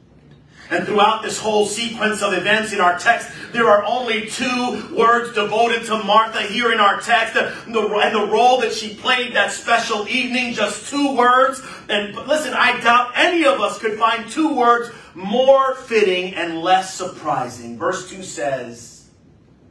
And 0.71 0.87
throughout 0.87 1.23
this 1.23 1.39
whole 1.39 1.67
sequence 1.67 2.23
of 2.23 2.35
events 2.35 2.73
in 2.73 2.81
our 2.81 2.99
text, 2.99 3.31
there 3.53 3.69
are 3.69 3.85
only 3.85 4.27
two 4.27 4.95
words 4.95 5.33
devoted 5.33 5.87
to 5.87 6.03
Martha 6.05 6.43
here 6.43 6.73
in 6.73 6.79
our 6.79 7.01
text. 7.01 7.37
And 7.37 7.75
the, 7.75 7.81
and 7.81 8.15
the 8.15 8.27
role 8.27 8.61
that 8.61 8.73
she 8.73 8.95
played 8.95 9.35
that 9.35 9.51
special 9.51 10.07
evening, 10.09 10.53
just 10.53 10.91
two 10.91 11.17
words. 11.17 11.63
And 11.89 12.15
listen, 12.27 12.53
I 12.53 12.79
doubt 12.81 13.13
any 13.15 13.47
of 13.47 13.61
us 13.61 13.79
could 13.79 13.99
find 13.99 14.29
two 14.29 14.55
words 14.55 14.91
more 15.15 15.75
fitting 15.75 16.35
and 16.35 16.61
less 16.61 16.95
surprising. 16.95 17.79
Verse 17.79 18.11
2 18.11 18.23
says, 18.23 19.09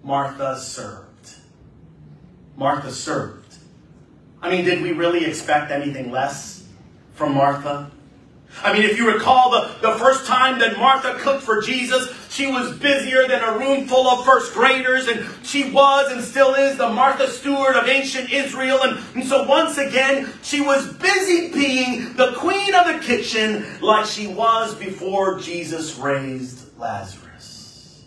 Martha 0.04 0.58
served. 0.60 1.36
Martha 2.56 2.92
served. 2.92 3.56
I 4.42 4.50
mean, 4.50 4.66
did 4.66 4.82
we 4.82 4.94
really 4.94 5.25
expect 5.25 5.72
anything 5.72 6.12
less 6.12 6.68
from 7.13 7.36
Martha? 7.36 7.92
I 8.64 8.74
mean, 8.74 8.84
if 8.84 8.98
you 8.98 9.12
recall 9.12 9.52
the, 9.52 9.76
the 9.82 9.94
first 10.00 10.26
time 10.26 10.60
that 10.60 10.78
Martha 10.78 11.16
cooked 11.20 11.44
for 11.44 11.62
Jesus, 11.62 12.12
she 12.30 12.48
was 12.48 12.76
busier 12.78 13.28
than 13.28 13.42
a 13.44 13.58
room 13.58 13.88
full 13.88 14.08
of 14.08 14.26
first 14.26 14.54
graders, 14.54 15.08
and 15.08 15.26
she 15.46 15.72
was 15.72 16.12
and 16.12 16.24
still 16.24 16.56
is 16.56 16.78
the 16.78 16.90
Martha 16.90 17.28
Stewart 17.28 17.76
of 17.76 17.88
ancient 17.88 18.32
Israel. 18.32 18.80
And, 18.82 19.00
and 19.16 19.24
so 19.26 19.44
once 19.44 19.78
again, 19.78 20.32
she 20.42 20.62
was 20.62 20.92
busy 20.94 21.52
being 21.52 22.14
the 22.14 22.34
queen 22.38 22.74
of 22.74 22.88
the 22.88 23.00
kitchen 23.00 23.66
like 23.82 24.06
she 24.06 24.28
was 24.28 24.76
before 24.76 25.40
Jesus 25.40 25.98
raised 25.98 26.78
Lazarus. 26.78 28.04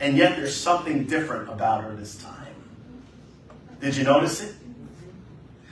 And 0.00 0.16
yet 0.16 0.36
there's 0.36 0.56
something 0.56 1.04
different 1.04 1.50
about 1.50 1.84
her 1.84 1.94
this 1.94 2.16
time. 2.16 2.54
Did 3.80 3.96
you 3.96 4.04
notice 4.04 4.42
it? 4.42 4.54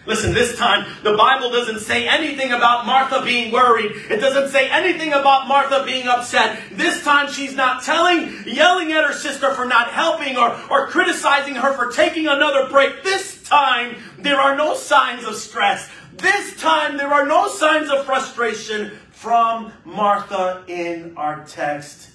Listen, 0.09 0.33
this 0.33 0.57
time 0.57 0.87
the 1.03 1.15
Bible 1.15 1.51
doesn't 1.51 1.81
say 1.81 2.09
anything 2.09 2.51
about 2.51 2.87
Martha 2.87 3.23
being 3.23 3.53
worried. 3.53 3.93
It 4.09 4.17
doesn't 4.21 4.49
say 4.49 4.71
anything 4.71 5.13
about 5.13 5.47
Martha 5.47 5.85
being 5.85 6.09
upset. 6.09 6.59
This 6.73 7.05
time 7.05 7.31
she's 7.31 7.55
not 7.55 7.83
telling, 7.83 8.43
yelling 8.47 8.91
at 8.93 9.05
her 9.05 9.13
sister 9.13 9.53
for 9.53 9.67
not 9.67 9.91
helping 9.91 10.39
or, 10.39 10.59
or 10.71 10.87
criticizing 10.87 11.57
her 11.57 11.75
for 11.75 11.93
taking 11.93 12.27
another 12.27 12.71
break. 12.71 13.05
This 13.05 13.43
time 13.43 13.97
there 14.19 14.41
are 14.41 14.57
no 14.57 14.75
signs 14.75 15.25
of 15.25 15.35
stress. 15.35 15.91
This 16.15 16.59
time 16.59 16.97
there 16.97 17.13
are 17.13 17.27
no 17.27 17.47
signs 17.49 17.91
of 17.91 18.07
frustration 18.07 18.93
from 19.11 19.75
Martha 19.85 20.65
in 20.69 21.13
our 21.19 21.45
text. 21.45 22.13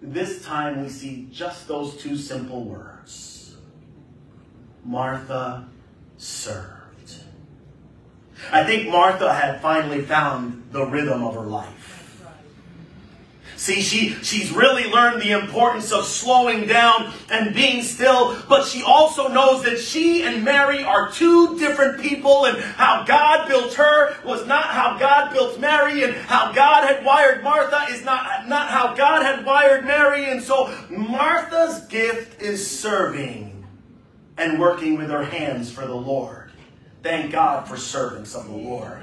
This 0.00 0.42
time 0.46 0.82
we 0.82 0.88
see 0.88 1.28
just 1.30 1.68
those 1.68 1.98
two 1.98 2.16
simple 2.16 2.64
words 2.64 3.54
Martha 4.82 5.68
served. 6.16 6.73
I 8.50 8.64
think 8.64 8.88
Martha 8.88 9.32
had 9.32 9.60
finally 9.60 10.02
found 10.02 10.64
the 10.72 10.84
rhythm 10.84 11.22
of 11.22 11.34
her 11.34 11.40
life. 11.42 11.84
See, 13.56 13.80
she, 13.80 14.10
she's 14.22 14.50
really 14.50 14.90
learned 14.90 15.22
the 15.22 15.30
importance 15.30 15.90
of 15.90 16.04
slowing 16.04 16.66
down 16.66 17.14
and 17.30 17.54
being 17.54 17.82
still, 17.82 18.36
but 18.46 18.66
she 18.66 18.82
also 18.82 19.28
knows 19.28 19.62
that 19.62 19.78
she 19.78 20.22
and 20.22 20.44
Mary 20.44 20.84
are 20.84 21.10
two 21.10 21.58
different 21.58 22.00
people, 22.00 22.44
and 22.44 22.58
how 22.58 23.04
God 23.04 23.48
built 23.48 23.72
her 23.74 24.16
was 24.22 24.46
not 24.46 24.64
how 24.64 24.98
God 24.98 25.32
built 25.32 25.58
Mary, 25.60 26.02
and 26.02 26.14
how 26.14 26.52
God 26.52 26.86
had 26.86 27.04
wired 27.06 27.42
Martha 27.42 27.86
is 27.88 28.04
not, 28.04 28.48
not 28.48 28.68
how 28.68 28.94
God 28.94 29.22
had 29.22 29.46
wired 29.46 29.86
Mary. 29.86 30.26
And 30.26 30.42
so 30.42 30.76
Martha's 30.90 31.86
gift 31.86 32.42
is 32.42 32.68
serving 32.70 33.64
and 34.36 34.60
working 34.60 34.98
with 34.98 35.08
her 35.08 35.24
hands 35.24 35.70
for 35.70 35.86
the 35.86 35.94
Lord. 35.94 36.43
Thank 37.04 37.32
God 37.32 37.68
for 37.68 37.76
servants 37.76 38.34
of 38.34 38.46
the 38.46 38.56
Lord. 38.56 39.02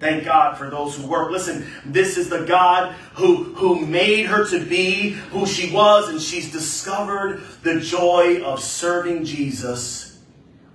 Thank 0.00 0.24
God 0.24 0.56
for 0.56 0.70
those 0.70 0.96
who 0.96 1.06
work. 1.06 1.30
Listen, 1.30 1.66
this 1.84 2.16
is 2.16 2.30
the 2.30 2.46
God 2.46 2.94
who, 3.12 3.44
who 3.54 3.84
made 3.84 4.24
her 4.24 4.48
to 4.48 4.64
be 4.64 5.10
who 5.10 5.44
she 5.44 5.70
was, 5.70 6.08
and 6.08 6.18
she's 6.18 6.50
discovered 6.50 7.42
the 7.62 7.80
joy 7.80 8.42
of 8.42 8.60
serving 8.60 9.26
Jesus 9.26 10.18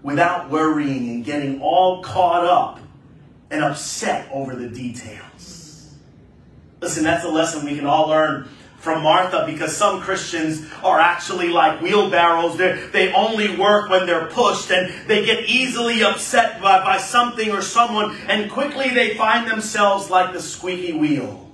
without 0.04 0.52
worrying 0.52 1.10
and 1.10 1.26
getting 1.26 1.60
all 1.60 2.04
caught 2.04 2.46
up 2.46 2.80
and 3.50 3.64
upset 3.64 4.30
over 4.32 4.56
the 4.56 4.70
details. 4.70 5.96
Listen, 6.82 7.04
that's 7.04 7.26
a 7.26 7.30
lesson 7.30 7.66
we 7.66 7.76
can 7.76 7.88
all 7.88 8.10
learn 8.10 8.48
from 8.80 9.04
Martha 9.04 9.44
because 9.46 9.76
some 9.76 10.02
Christians 10.02 10.66
are 10.84 11.00
actually 11.00 11.50
like 11.50 11.82
wheelbarrows. 11.82 12.58
They're, 12.58 12.88
they 12.88 13.12
only 13.14 13.56
work 13.58 13.90
when 13.90 14.06
they're 14.06 14.28
pushed 14.28 14.72
and 14.72 14.94
they 15.08 15.26
get 15.26 15.46
easily 15.46 16.04
upset 16.04 16.62
by, 16.62 16.84
by 16.84 16.98
something 16.98 17.52
or 17.52 17.62
someone 17.62 18.16
and 18.28 18.50
quickly 18.50 18.90
they 18.90 19.16
find 19.16 19.50
themselves 19.50 20.10
like 20.10 20.34
the 20.34 20.42
squeaky 20.42 20.94
wheel. 20.94 21.49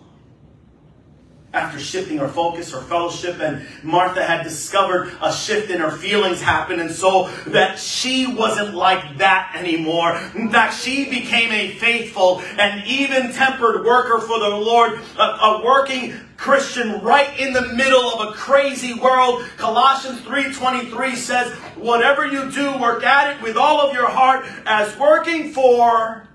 After 1.55 1.79
shifting 1.79 2.17
her 2.17 2.27
focus, 2.27 2.73
her 2.73 2.81
fellowship, 2.81 3.39
and 3.39 3.65
Martha 3.81 4.21
had 4.21 4.43
discovered 4.43 5.13
a 5.21 5.31
shift 5.31 5.71
in 5.71 5.79
her 5.79 5.89
feelings 5.89 6.41
happen, 6.41 6.81
and 6.81 6.91
so 6.91 7.29
that 7.47 7.79
she 7.79 8.27
wasn't 8.27 8.75
like 8.75 9.19
that 9.19 9.55
anymore. 9.55 10.19
In 10.35 10.51
fact, 10.51 10.73
she 10.73 11.09
became 11.09 11.53
a 11.53 11.71
faithful 11.75 12.41
and 12.59 12.85
even 12.85 13.31
tempered 13.31 13.85
worker 13.85 14.19
for 14.19 14.37
the 14.37 14.49
Lord, 14.49 14.99
a, 15.17 15.21
a 15.21 15.63
working 15.63 16.13
Christian 16.35 16.99
right 16.99 17.39
in 17.39 17.53
the 17.53 17.73
middle 17.73 18.03
of 18.03 18.27
a 18.27 18.33
crazy 18.33 18.93
world. 18.93 19.45
Colossians 19.55 20.19
3:23 20.23 21.15
says, 21.15 21.53
"Whatever 21.77 22.27
you 22.27 22.51
do, 22.51 22.77
work 22.77 23.05
at 23.05 23.37
it 23.37 23.41
with 23.41 23.55
all 23.55 23.79
of 23.79 23.93
your 23.93 24.09
heart 24.09 24.45
as 24.65 24.93
working 24.97 25.53
for 25.53 26.27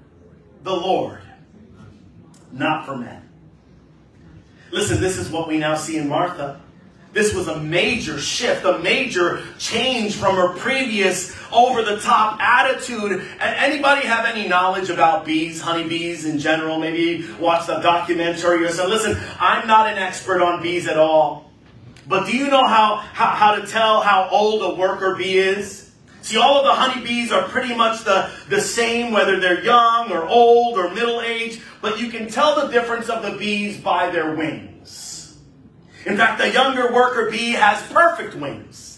the 0.65 0.75
Lord, 0.75 1.21
not 2.53 2.87
for 2.87 2.97
men." 2.97 3.30
Listen, 4.71 5.01
this 5.01 5.19
is 5.19 5.31
what 5.31 5.49
we 5.49 5.59
now 5.59 5.75
see 5.75 5.97
in 5.97 6.09
Martha. 6.09 6.61
This 7.13 7.35
was 7.35 7.49
a 7.49 7.59
major 7.59 8.21
shift, 8.21 8.65
a 8.65 8.79
major 8.79 9.43
change 9.59 10.15
from 10.15 10.37
her 10.37 10.51
previous 10.51 11.37
over 11.51 11.83
the 11.83 11.99
top 11.99 12.41
attitude. 12.41 13.13
And 13.13 13.25
anybody 13.41 14.07
have 14.07 14.27
any 14.27 14.47
knowledge 14.47 14.91
about 14.91 15.25
bees, 15.25 15.61
honeybees 15.61 16.25
in 16.25 16.39
general? 16.39 16.79
Maybe 16.79 17.27
watch 17.41 17.67
the 17.67 17.81
documentary 17.81 18.65
or 18.65 18.69
something. 18.69 18.91
Listen, 18.91 19.19
I'm 19.41 19.67
not 19.67 19.89
an 19.89 19.99
expert 19.99 20.41
on 20.41 20.63
bees 20.63 20.87
at 20.87 20.99
all. 20.99 21.51
But 22.07 22.27
do 22.27 22.37
you 22.37 22.49
know 22.49 22.65
how, 22.65 22.97
how, 22.97 23.31
how 23.31 23.55
to 23.57 23.67
tell 23.67 24.03
how 24.03 24.29
old 24.31 24.63
a 24.63 24.79
worker 24.79 25.17
bee 25.17 25.39
is? 25.39 25.91
See, 26.23 26.37
all 26.37 26.59
of 26.59 26.65
the 26.65 26.75
honeybees 26.75 27.33
are 27.33 27.49
pretty 27.49 27.75
much 27.75 28.05
the, 28.05 28.31
the 28.49 28.61
same, 28.61 29.13
whether 29.13 29.41
they're 29.41 29.65
young 29.65 30.13
or 30.13 30.29
old 30.29 30.79
or 30.79 30.91
middle 30.91 31.21
aged, 31.23 31.63
but 31.81 31.99
you 31.99 32.11
can 32.11 32.29
tell 32.29 32.55
the 32.61 32.73
difference 32.73 33.09
of 33.09 33.23
the 33.23 33.39
bees 33.39 33.79
by 33.79 34.11
their 34.11 34.35
wings. 34.35 35.39
In 36.07 36.17
fact, 36.17 36.41
the 36.41 36.51
younger 36.51 36.93
worker 36.93 37.31
bee 37.31 37.53
has 37.53 37.83
perfect 37.91 38.35
wings. 38.35 38.90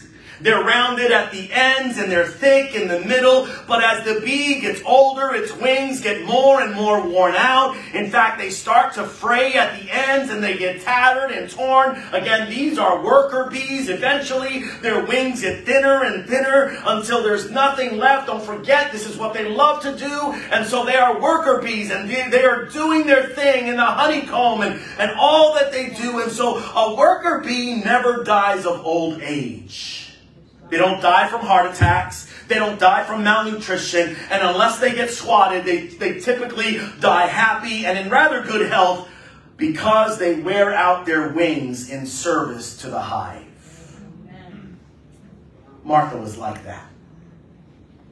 They're 0.43 0.61
rounded 0.61 1.11
at 1.11 1.31
the 1.31 1.49
ends 1.51 1.97
and 1.97 2.11
they're 2.11 2.27
thick 2.27 2.75
in 2.75 2.89
the 2.89 2.99
middle. 2.99 3.47
But 3.65 3.81
as 3.81 4.03
the 4.03 4.19
bee 4.19 4.59
gets 4.59 4.81
older, 4.85 5.33
its 5.33 5.55
wings 5.55 6.01
get 6.01 6.25
more 6.25 6.61
and 6.61 6.75
more 6.75 7.01
worn 7.07 7.35
out. 7.35 7.77
In 7.93 8.11
fact, 8.11 8.39
they 8.39 8.49
start 8.49 8.93
to 8.95 9.05
fray 9.05 9.53
at 9.53 9.79
the 9.79 9.89
ends 9.89 10.29
and 10.31 10.43
they 10.43 10.57
get 10.57 10.81
tattered 10.81 11.31
and 11.31 11.49
torn. 11.49 12.03
Again, 12.11 12.49
these 12.49 12.77
are 12.77 13.01
worker 13.01 13.49
bees. 13.49 13.87
Eventually, 13.87 14.65
their 14.81 15.05
wings 15.05 15.41
get 15.41 15.65
thinner 15.65 16.03
and 16.03 16.27
thinner 16.27 16.77
until 16.87 17.23
there's 17.23 17.49
nothing 17.49 17.97
left. 17.97 18.27
Don't 18.27 18.43
forget, 18.43 18.91
this 18.91 19.07
is 19.07 19.17
what 19.17 19.33
they 19.33 19.47
love 19.47 19.81
to 19.83 19.97
do. 19.97 20.33
And 20.51 20.65
so 20.65 20.85
they 20.85 20.97
are 20.97 21.21
worker 21.21 21.61
bees 21.61 21.89
and 21.89 22.09
they 22.09 22.43
are 22.43 22.65
doing 22.65 23.07
their 23.07 23.29
thing 23.29 23.67
in 23.67 23.77
the 23.77 23.85
honeycomb 23.85 24.61
and, 24.61 24.81
and 24.99 25.11
all 25.17 25.53
that 25.55 25.71
they 25.71 25.91
do. 25.91 26.19
And 26.19 26.29
so 26.29 26.57
a 26.57 26.95
worker 26.95 27.41
bee 27.45 27.75
never 27.75 28.25
dies 28.25 28.65
of 28.65 28.85
old 28.85 29.21
age. 29.21 30.02
They 30.73 30.79
don't 30.79 31.01
die 31.01 31.27
from 31.27 31.41
heart 31.41 31.71
attacks. 31.71 32.27
They 32.47 32.55
don't 32.55 32.79
die 32.79 33.03
from 33.03 33.23
malnutrition. 33.23 34.15
And 34.31 34.41
unless 34.41 34.79
they 34.79 34.95
get 34.95 35.11
swatted, 35.11 35.65
they, 35.65 35.85
they 35.85 36.19
typically 36.19 36.79
die 36.99 37.27
happy 37.27 37.85
and 37.85 37.95
in 37.95 38.09
rather 38.09 38.41
good 38.41 38.67
health 38.71 39.07
because 39.55 40.17
they 40.17 40.33
wear 40.33 40.73
out 40.73 41.05
their 41.05 41.29
wings 41.29 41.91
in 41.91 42.07
service 42.07 42.75
to 42.77 42.89
the 42.89 42.99
hive. 42.99 43.45
Martha 45.83 46.17
was 46.17 46.39
like 46.39 46.63
that. 46.63 46.87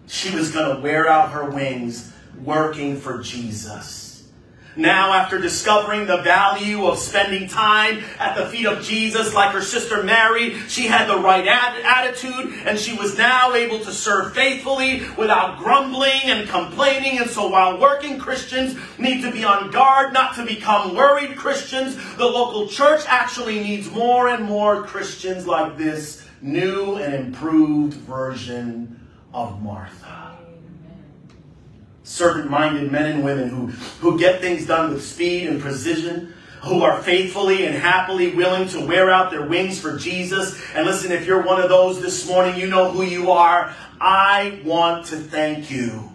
She 0.05 0.29
was 0.35 0.51
going 0.51 0.75
to 0.75 0.83
wear 0.83 1.09
out 1.09 1.31
her 1.31 1.49
wings 1.49 2.13
working 2.43 2.95
for 2.95 3.23
Jesus. 3.23 4.10
Now, 4.75 5.13
after 5.13 5.37
discovering 5.37 6.07
the 6.07 6.21
value 6.21 6.85
of 6.85 6.97
spending 6.97 7.49
time 7.49 8.03
at 8.19 8.37
the 8.37 8.45
feet 8.45 8.65
of 8.65 8.81
Jesus, 8.83 9.33
like 9.33 9.51
her 9.51 9.61
sister 9.61 10.01
Mary, 10.01 10.57
she 10.69 10.87
had 10.87 11.09
the 11.09 11.17
right 11.17 11.45
attitude 11.45 12.53
and 12.65 12.79
she 12.79 12.95
was 12.95 13.17
now 13.17 13.53
able 13.53 13.79
to 13.79 13.91
serve 13.91 14.33
faithfully 14.33 15.01
without 15.17 15.59
grumbling 15.59 16.21
and 16.23 16.47
complaining. 16.47 17.19
And 17.19 17.29
so, 17.29 17.49
while 17.49 17.79
working 17.79 18.17
Christians 18.17 18.77
need 18.97 19.21
to 19.23 19.31
be 19.31 19.43
on 19.43 19.71
guard 19.71 20.13
not 20.13 20.35
to 20.35 20.45
become 20.45 20.95
worried 20.95 21.35
Christians, 21.35 21.97
the 22.15 22.25
local 22.25 22.67
church 22.67 23.01
actually 23.07 23.59
needs 23.59 23.91
more 23.91 24.29
and 24.29 24.45
more 24.45 24.83
Christians 24.83 25.45
like 25.45 25.77
this 25.77 26.25
new 26.41 26.95
and 26.95 27.13
improved 27.13 27.93
version 27.93 28.99
of 29.33 29.61
Martha 29.61 30.37
servant 32.03 32.49
minded 32.49 32.91
men 32.91 33.05
and 33.05 33.23
women 33.23 33.49
who, 33.49 33.67
who 33.67 34.17
get 34.19 34.41
things 34.41 34.65
done 34.65 34.91
with 34.91 35.03
speed 35.03 35.47
and 35.47 35.61
precision, 35.61 36.33
who 36.63 36.83
are 36.83 37.01
faithfully 37.01 37.65
and 37.65 37.75
happily 37.75 38.35
willing 38.35 38.67
to 38.69 38.85
wear 38.85 39.09
out 39.09 39.31
their 39.31 39.45
wings 39.45 39.79
for 39.79 39.97
Jesus. 39.97 40.61
And 40.75 40.85
listen, 40.85 41.11
if 41.11 41.25
you're 41.25 41.41
one 41.41 41.61
of 41.61 41.69
those 41.69 42.01
this 42.01 42.27
morning, 42.27 42.59
you 42.59 42.67
know 42.67 42.91
who 42.91 43.03
you 43.03 43.31
are. 43.31 43.75
I 43.99 44.61
want 44.63 45.07
to 45.07 45.17
thank 45.17 45.71
you 45.71 46.10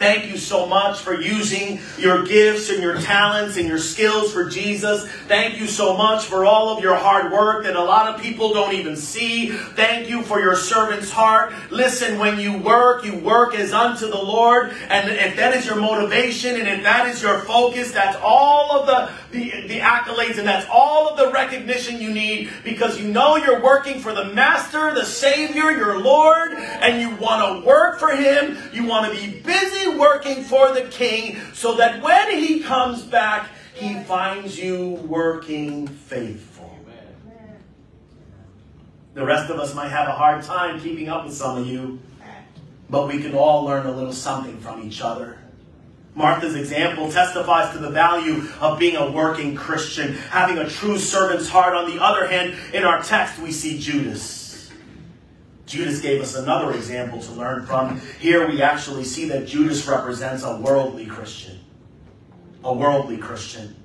Thank 0.00 0.30
you 0.30 0.38
so 0.38 0.64
much 0.64 1.00
for 1.00 1.20
using 1.20 1.78
your 1.98 2.24
gifts 2.24 2.70
and 2.70 2.82
your 2.82 2.98
talents 3.02 3.58
and 3.58 3.68
your 3.68 3.76
skills 3.76 4.32
for 4.32 4.48
Jesus. 4.48 5.06
Thank 5.28 5.60
you 5.60 5.66
so 5.66 5.94
much 5.94 6.24
for 6.24 6.46
all 6.46 6.74
of 6.74 6.82
your 6.82 6.96
hard 6.96 7.30
work 7.30 7.64
that 7.64 7.76
a 7.76 7.84
lot 7.84 8.14
of 8.14 8.18
people 8.18 8.54
don't 8.54 8.72
even 8.72 8.96
see. 8.96 9.50
Thank 9.50 10.08
you 10.08 10.22
for 10.22 10.40
your 10.40 10.56
servant's 10.56 11.10
heart. 11.10 11.52
Listen, 11.70 12.18
when 12.18 12.40
you 12.40 12.56
work, 12.56 13.04
you 13.04 13.14
work 13.18 13.54
as 13.54 13.74
unto 13.74 14.06
the 14.06 14.16
Lord. 14.16 14.72
And 14.88 15.10
if 15.10 15.36
that 15.36 15.54
is 15.54 15.66
your 15.66 15.76
motivation 15.76 16.56
and 16.56 16.66
if 16.66 16.82
that 16.82 17.06
is 17.06 17.20
your 17.20 17.40
focus, 17.40 17.92
that's 17.92 18.16
all 18.22 18.80
of 18.80 18.86
the, 18.86 19.12
the, 19.30 19.50
the 19.66 19.78
accolades 19.78 20.38
and 20.38 20.46
that's 20.46 20.66
all 20.70 21.08
of 21.08 21.16
the 21.16 21.30
recognition 21.30 22.00
you 22.00 22.12
need 22.12 22.50
because 22.64 23.00
you 23.00 23.08
know 23.08 23.36
you're 23.36 23.62
working 23.62 24.00
for 24.00 24.12
the 24.12 24.24
Master, 24.24 24.92
the 24.92 25.04
Savior, 25.04 25.70
your 25.70 26.00
Lord, 26.00 26.52
and 26.52 27.00
you 27.00 27.14
want 27.16 27.62
to 27.62 27.66
work 27.66 27.98
for 27.98 28.10
Him. 28.10 28.58
You 28.72 28.86
want 28.86 29.12
to 29.12 29.20
be 29.20 29.40
busy 29.40 29.96
working 29.96 30.42
for 30.42 30.72
the 30.72 30.82
king 30.82 31.38
so 31.54 31.76
that 31.76 32.02
when 32.02 32.38
he 32.38 32.60
comes 32.60 33.02
back, 33.02 33.48
he 33.74 33.94
finds 34.04 34.58
you 34.58 34.90
working 35.06 35.86
faithful. 35.86 36.50
The 39.12 39.24
rest 39.24 39.50
of 39.50 39.58
us 39.58 39.74
might 39.74 39.88
have 39.88 40.06
a 40.06 40.12
hard 40.12 40.44
time 40.44 40.80
keeping 40.80 41.08
up 41.08 41.24
with 41.24 41.34
some 41.34 41.58
of 41.58 41.66
you, 41.66 41.98
but 42.88 43.08
we 43.08 43.20
can 43.20 43.34
all 43.34 43.64
learn 43.64 43.86
a 43.86 43.92
little 43.92 44.12
something 44.12 44.58
from 44.60 44.82
each 44.82 45.00
other. 45.00 45.39
Martha's 46.20 46.54
example 46.54 47.10
testifies 47.10 47.72
to 47.72 47.78
the 47.78 47.90
value 47.90 48.44
of 48.60 48.78
being 48.78 48.96
a 48.96 49.10
working 49.10 49.56
Christian, 49.56 50.12
having 50.14 50.58
a 50.58 50.68
true 50.68 50.98
servant's 50.98 51.48
heart. 51.48 51.74
On 51.74 51.90
the 51.90 52.00
other 52.02 52.28
hand, 52.28 52.54
in 52.74 52.84
our 52.84 53.02
text, 53.02 53.40
we 53.40 53.50
see 53.50 53.78
Judas. 53.78 54.70
Judas 55.64 56.00
gave 56.00 56.20
us 56.20 56.34
another 56.34 56.72
example 56.74 57.20
to 57.22 57.32
learn 57.32 57.64
from. 57.64 58.00
Here 58.18 58.46
we 58.46 58.60
actually 58.60 59.04
see 59.04 59.28
that 59.28 59.46
Judas 59.46 59.86
represents 59.86 60.42
a 60.42 60.56
worldly 60.56 61.06
Christian. 61.06 61.58
A 62.64 62.72
worldly 62.72 63.16
Christian. 63.16 63.76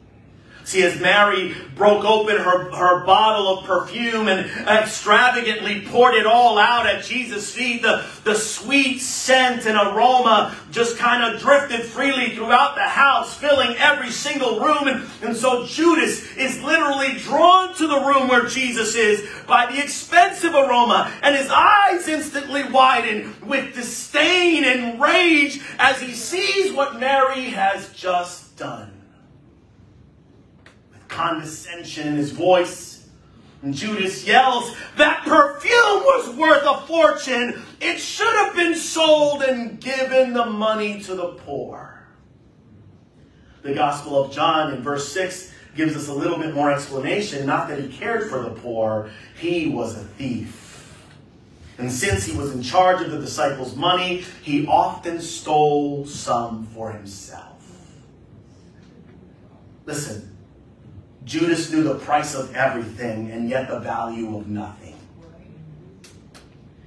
See, 0.66 0.82
as 0.82 1.00
Mary 1.00 1.56
broke 1.76 2.04
open 2.04 2.38
her, 2.38 2.72
her 2.72 3.06
bottle 3.06 3.60
of 3.60 3.66
perfume 3.66 4.28
and 4.28 4.50
extravagantly 4.68 5.82
poured 5.82 6.16
it 6.16 6.26
all 6.26 6.58
out 6.58 6.88
at 6.88 7.04
Jesus' 7.04 7.54
feet, 7.54 7.84
the, 7.84 8.04
the 8.24 8.34
sweet 8.34 8.98
scent 8.98 9.68
and 9.68 9.78
aroma 9.78 10.56
just 10.72 10.98
kind 10.98 11.24
of 11.24 11.40
drifted 11.40 11.84
freely 11.84 12.36
throughout 12.36 12.74
the 12.74 12.82
house, 12.82 13.38
filling 13.38 13.78
every 13.78 14.10
single 14.10 14.60
room. 14.60 14.88
And, 14.88 15.08
and 15.22 15.38
so 15.38 15.68
Judas 15.68 16.36
is 16.36 16.60
literally 16.64 17.14
drawn 17.20 17.76
to 17.76 17.88
the 17.88 18.00
room 18.00 18.28
where 18.28 18.48
Jesus 18.48 18.96
is 18.96 19.24
by 19.46 19.68
the 19.68 19.80
expensive 19.80 20.56
aroma, 20.56 21.14
and 21.22 21.36
his 21.36 21.50
eyes 21.52 22.08
instantly 22.08 22.64
widen 22.72 23.36
with 23.46 23.76
disdain 23.76 24.64
and 24.64 25.00
rage 25.00 25.62
as 25.78 26.02
he 26.02 26.14
sees 26.14 26.74
what 26.74 27.00
Mary 27.00 27.52
has 27.52 27.94
just 27.94 28.58
done 28.58 28.95
condescension 31.16 32.08
in 32.10 32.16
his 32.16 32.32
voice. 32.32 33.08
And 33.62 33.74
Judas 33.74 34.28
yells, 34.28 34.76
That 34.98 35.24
perfume 35.24 35.72
was 36.04 36.36
worth 36.36 36.64
a 36.64 36.86
fortune. 36.86 37.62
It 37.82 37.98
should 37.98 38.34
have 38.36 38.56
been 38.56 38.76
sold 38.76 39.42
and 39.42 39.80
given 39.80 40.34
the 40.34 40.46
money 40.46 41.02
to 41.02 41.16
the 41.16 41.30
poor. 41.30 42.06
The 43.64 43.74
Gospel 43.74 44.24
of 44.24 44.32
John 44.32 44.74
in 44.74 44.84
verse 44.84 45.12
6 45.12 45.52
gives 45.76 45.96
us 45.96 46.08
a 46.08 46.14
little 46.14 46.38
bit 46.38 46.54
more 46.54 46.72
explanation. 46.72 47.46
Not 47.46 47.68
that 47.70 47.80
he 47.80 47.88
cared 47.88 48.30
for 48.30 48.44
the 48.44 48.52
poor, 48.52 49.10
he 49.40 49.70
was 49.70 49.98
a 49.98 50.04
thief. 50.04 50.62
And 51.78 51.92
since 51.92 52.24
he 52.24 52.38
was 52.38 52.54
in 52.54 52.62
charge 52.62 53.02
of 53.02 53.12
the 53.12 53.20
disciples' 53.20 53.76
money, 53.76 54.24
he 54.44 54.68
often 54.68 55.20
stole 55.20 56.06
some 56.06 56.68
for 56.68 56.92
himself. 56.92 57.54
Listen, 59.86 60.35
Judas 61.26 61.72
knew 61.72 61.84
the 61.84 61.96
price 61.96 62.36
of 62.36 62.56
everything 62.56 63.32
and 63.32 63.50
yet 63.50 63.68
the 63.68 63.80
value 63.80 64.38
of 64.38 64.48
nothing. 64.48 64.96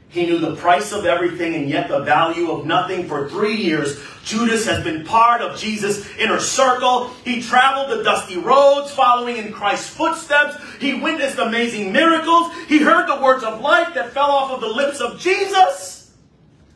He 0.09 0.25
knew 0.25 0.38
the 0.38 0.57
price 0.57 0.92
of 0.92 1.04
everything 1.04 1.54
and 1.54 1.68
yet 1.68 1.88
the 1.88 2.00
value 2.00 2.50
of 2.50 2.64
nothing. 2.64 3.07
For 3.09 3.28
three 3.28 3.57
years, 3.57 4.00
Judas 4.25 4.64
has 4.64 4.83
been 4.83 5.04
part 5.04 5.42
of 5.42 5.59
Jesus' 5.59 6.09
inner 6.16 6.40
circle. 6.40 7.09
He 7.25 7.42
traveled 7.42 7.90
the 7.90 8.02
dusty 8.02 8.38
roads 8.38 8.90
following 8.90 9.37
in 9.37 9.52
Christ's 9.52 9.90
footsteps. 9.90 10.56
He 10.80 10.95
witnessed 10.95 11.39
amazing 11.39 11.93
miracles. 11.93 12.52
He 12.69 12.78
heard 12.78 13.06
the 13.06 13.23
words 13.23 13.45
of 13.45 13.60
life 13.60 13.95
that 13.95 14.12
fell 14.12 14.30
off 14.30 14.52
of 14.52 14.60
the 14.60 14.69
lips 14.69 15.00
of 15.00 15.21
Jesus. 15.21 16.15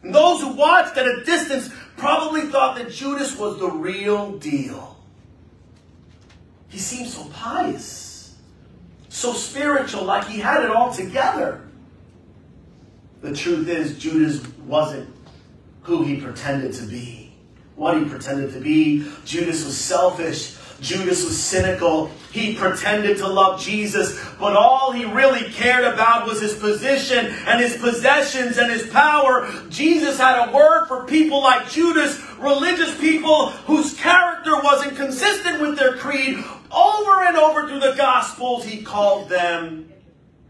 And 0.03 0.15
those 0.15 0.41
who 0.41 0.55
watched 0.55 0.97
at 0.99 1.07
a 1.07 1.25
distance 1.25 1.71
probably 1.97 2.43
thought 2.43 2.77
that 2.77 2.91
Judas 2.91 3.39
was 3.39 3.59
the 3.59 3.71
real 3.71 4.33
deal. 4.39 4.92
He 6.73 6.79
seemed 6.79 7.09
so 7.09 7.25
pious, 7.35 8.35
so 9.11 9.35
spiritual, 9.35 10.05
like 10.05 10.27
he 10.27 10.41
had 10.41 10.65
it 10.65 10.71
all 10.71 10.91
together. 10.91 11.61
The 13.21 13.35
truth 13.35 13.69
is, 13.69 13.99
Judas 13.99 14.43
wasn't 14.67 15.15
who 15.83 16.03
he 16.03 16.17
pretended 16.17 16.73
to 16.73 16.85
be. 16.85 17.35
What 17.77 17.99
he 17.99 18.07
pretended 18.07 18.55
to 18.55 18.61
be. 18.61 19.07
Judas 19.27 19.67
was 19.67 19.77
selfish. 19.77 20.57
Judas 20.81 21.25
was 21.25 21.39
cynical. 21.39 22.11
He 22.33 22.57
pretended 22.57 23.19
to 23.19 23.29
love 23.29 23.61
Jesus, 23.61 24.19
but 24.41 24.57
all 24.57 24.93
he 24.93 25.05
really 25.05 25.51
cared 25.53 25.85
about 25.85 26.27
was 26.27 26.41
his 26.41 26.55
position 26.55 27.27
and 27.47 27.61
his 27.61 27.77
possessions 27.77 28.57
and 28.57 28.73
his 28.73 28.87
power. 28.89 29.53
Jesus 29.69 30.19
had 30.19 30.49
a 30.49 30.53
word 30.53 30.87
for 30.87 31.05
people 31.05 31.43
like 31.43 31.71
Judas, 31.71 32.21
religious 32.39 32.99
people 32.99 33.51
whose 33.51 33.95
character 33.95 34.61
wasn't 34.63 34.97
consistent 34.97 35.61
with 35.61 35.79
their 35.79 35.97
creed, 35.97 36.43
over 36.73 37.25
and 37.25 37.37
over 37.37 37.69
through 37.69 37.81
the 37.81 37.95
Gospels, 37.97 38.65
he 38.65 38.83
called 38.83 39.29
them 39.29 39.93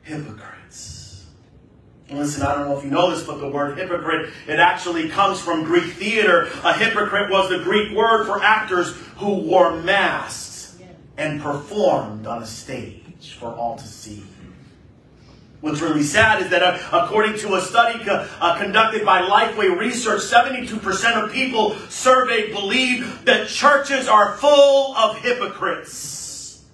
hypocrites. 0.02 1.26
listen, 2.10 2.42
I 2.42 2.54
don't 2.54 2.68
know 2.68 2.76
if 2.76 2.84
you 2.84 2.90
know 2.90 3.10
this, 3.10 3.24
but 3.24 3.38
the 3.40 3.48
word 3.48 3.78
hypocrite, 3.78 4.30
it 4.46 4.58
actually 4.58 5.08
comes 5.08 5.40
from 5.40 5.64
Greek 5.64 5.92
theater. 5.94 6.48
A 6.64 6.72
hypocrite 6.72 7.30
was 7.30 7.48
the 7.48 7.58
Greek 7.58 7.96
word 7.96 8.26
for 8.26 8.42
actors 8.42 8.94
who 9.16 9.34
wore 9.34 9.80
masks 9.82 10.78
and 11.16 11.40
performed 11.40 12.26
on 12.26 12.42
a 12.42 12.46
stage 12.46 13.36
for 13.38 13.54
all 13.54 13.76
to 13.76 13.86
see. 13.86 14.22
What's 15.62 15.80
really 15.80 16.02
sad 16.02 16.42
is 16.42 16.50
that 16.50 16.60
uh, 16.64 16.76
according 16.92 17.38
to 17.38 17.54
a 17.54 17.60
study 17.60 18.02
uh, 18.10 18.58
conducted 18.58 19.04
by 19.04 19.22
Lifeway 19.22 19.78
Research, 19.78 20.20
72% 20.20 21.22
of 21.22 21.32
people 21.32 21.76
surveyed 21.88 22.52
believe 22.52 23.24
that 23.26 23.46
churches 23.46 24.08
are 24.08 24.36
full 24.38 24.96
of 24.96 25.18
hypocrites. 25.18 26.64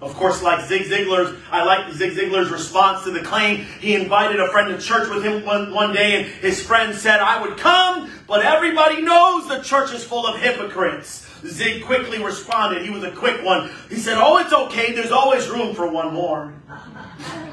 Of 0.00 0.14
course, 0.14 0.40
like 0.40 0.64
Zig 0.66 0.82
Ziglar's, 0.82 1.36
I 1.50 1.64
like 1.64 1.92
Zig 1.92 2.12
Ziglar's 2.12 2.50
response 2.50 3.02
to 3.02 3.10
the 3.10 3.22
claim. 3.22 3.66
He 3.80 3.96
invited 3.96 4.38
a 4.38 4.46
friend 4.52 4.68
to 4.68 4.80
church 4.80 5.08
with 5.08 5.24
him 5.24 5.44
one, 5.44 5.74
one 5.74 5.92
day, 5.92 6.22
and 6.22 6.26
his 6.26 6.64
friend 6.64 6.94
said, 6.94 7.18
I 7.18 7.42
would 7.42 7.58
come, 7.58 8.08
but 8.28 8.46
everybody 8.46 9.02
knows 9.02 9.48
the 9.48 9.58
church 9.62 9.92
is 9.92 10.04
full 10.04 10.28
of 10.28 10.40
hypocrites. 10.40 11.28
Zig 11.44 11.84
quickly 11.84 12.22
responded. 12.22 12.82
He 12.82 12.90
was 12.90 13.02
a 13.02 13.10
quick 13.10 13.44
one. 13.44 13.68
He 13.88 13.96
said, 13.96 14.16
Oh, 14.16 14.38
it's 14.38 14.52
okay. 14.52 14.92
There's 14.92 15.10
always 15.10 15.48
room 15.48 15.74
for 15.74 15.90
one 15.90 16.14
more 16.14 16.54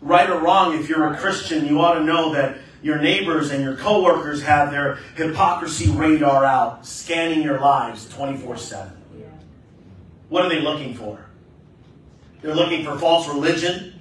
right 0.00 0.28
or 0.28 0.38
wrong, 0.40 0.74
if 0.74 0.88
you're 0.88 1.12
a 1.12 1.16
Christian, 1.16 1.66
you 1.66 1.80
ought 1.80 1.94
to 1.94 2.04
know 2.04 2.32
that 2.32 2.58
your 2.82 2.98
neighbors 3.00 3.50
and 3.50 3.62
your 3.62 3.76
coworkers 3.76 4.42
have 4.42 4.70
their 4.70 4.96
hypocrisy 5.16 5.90
radar 5.90 6.44
out, 6.44 6.86
scanning 6.86 7.42
your 7.42 7.60
lives 7.60 8.08
24 8.10 8.56
7. 8.56 8.92
What 10.28 10.44
are 10.44 10.48
they 10.48 10.60
looking 10.60 10.94
for? 10.94 11.24
They're 12.42 12.54
looking 12.54 12.84
for 12.84 12.98
false 12.98 13.26
religion. 13.28 13.94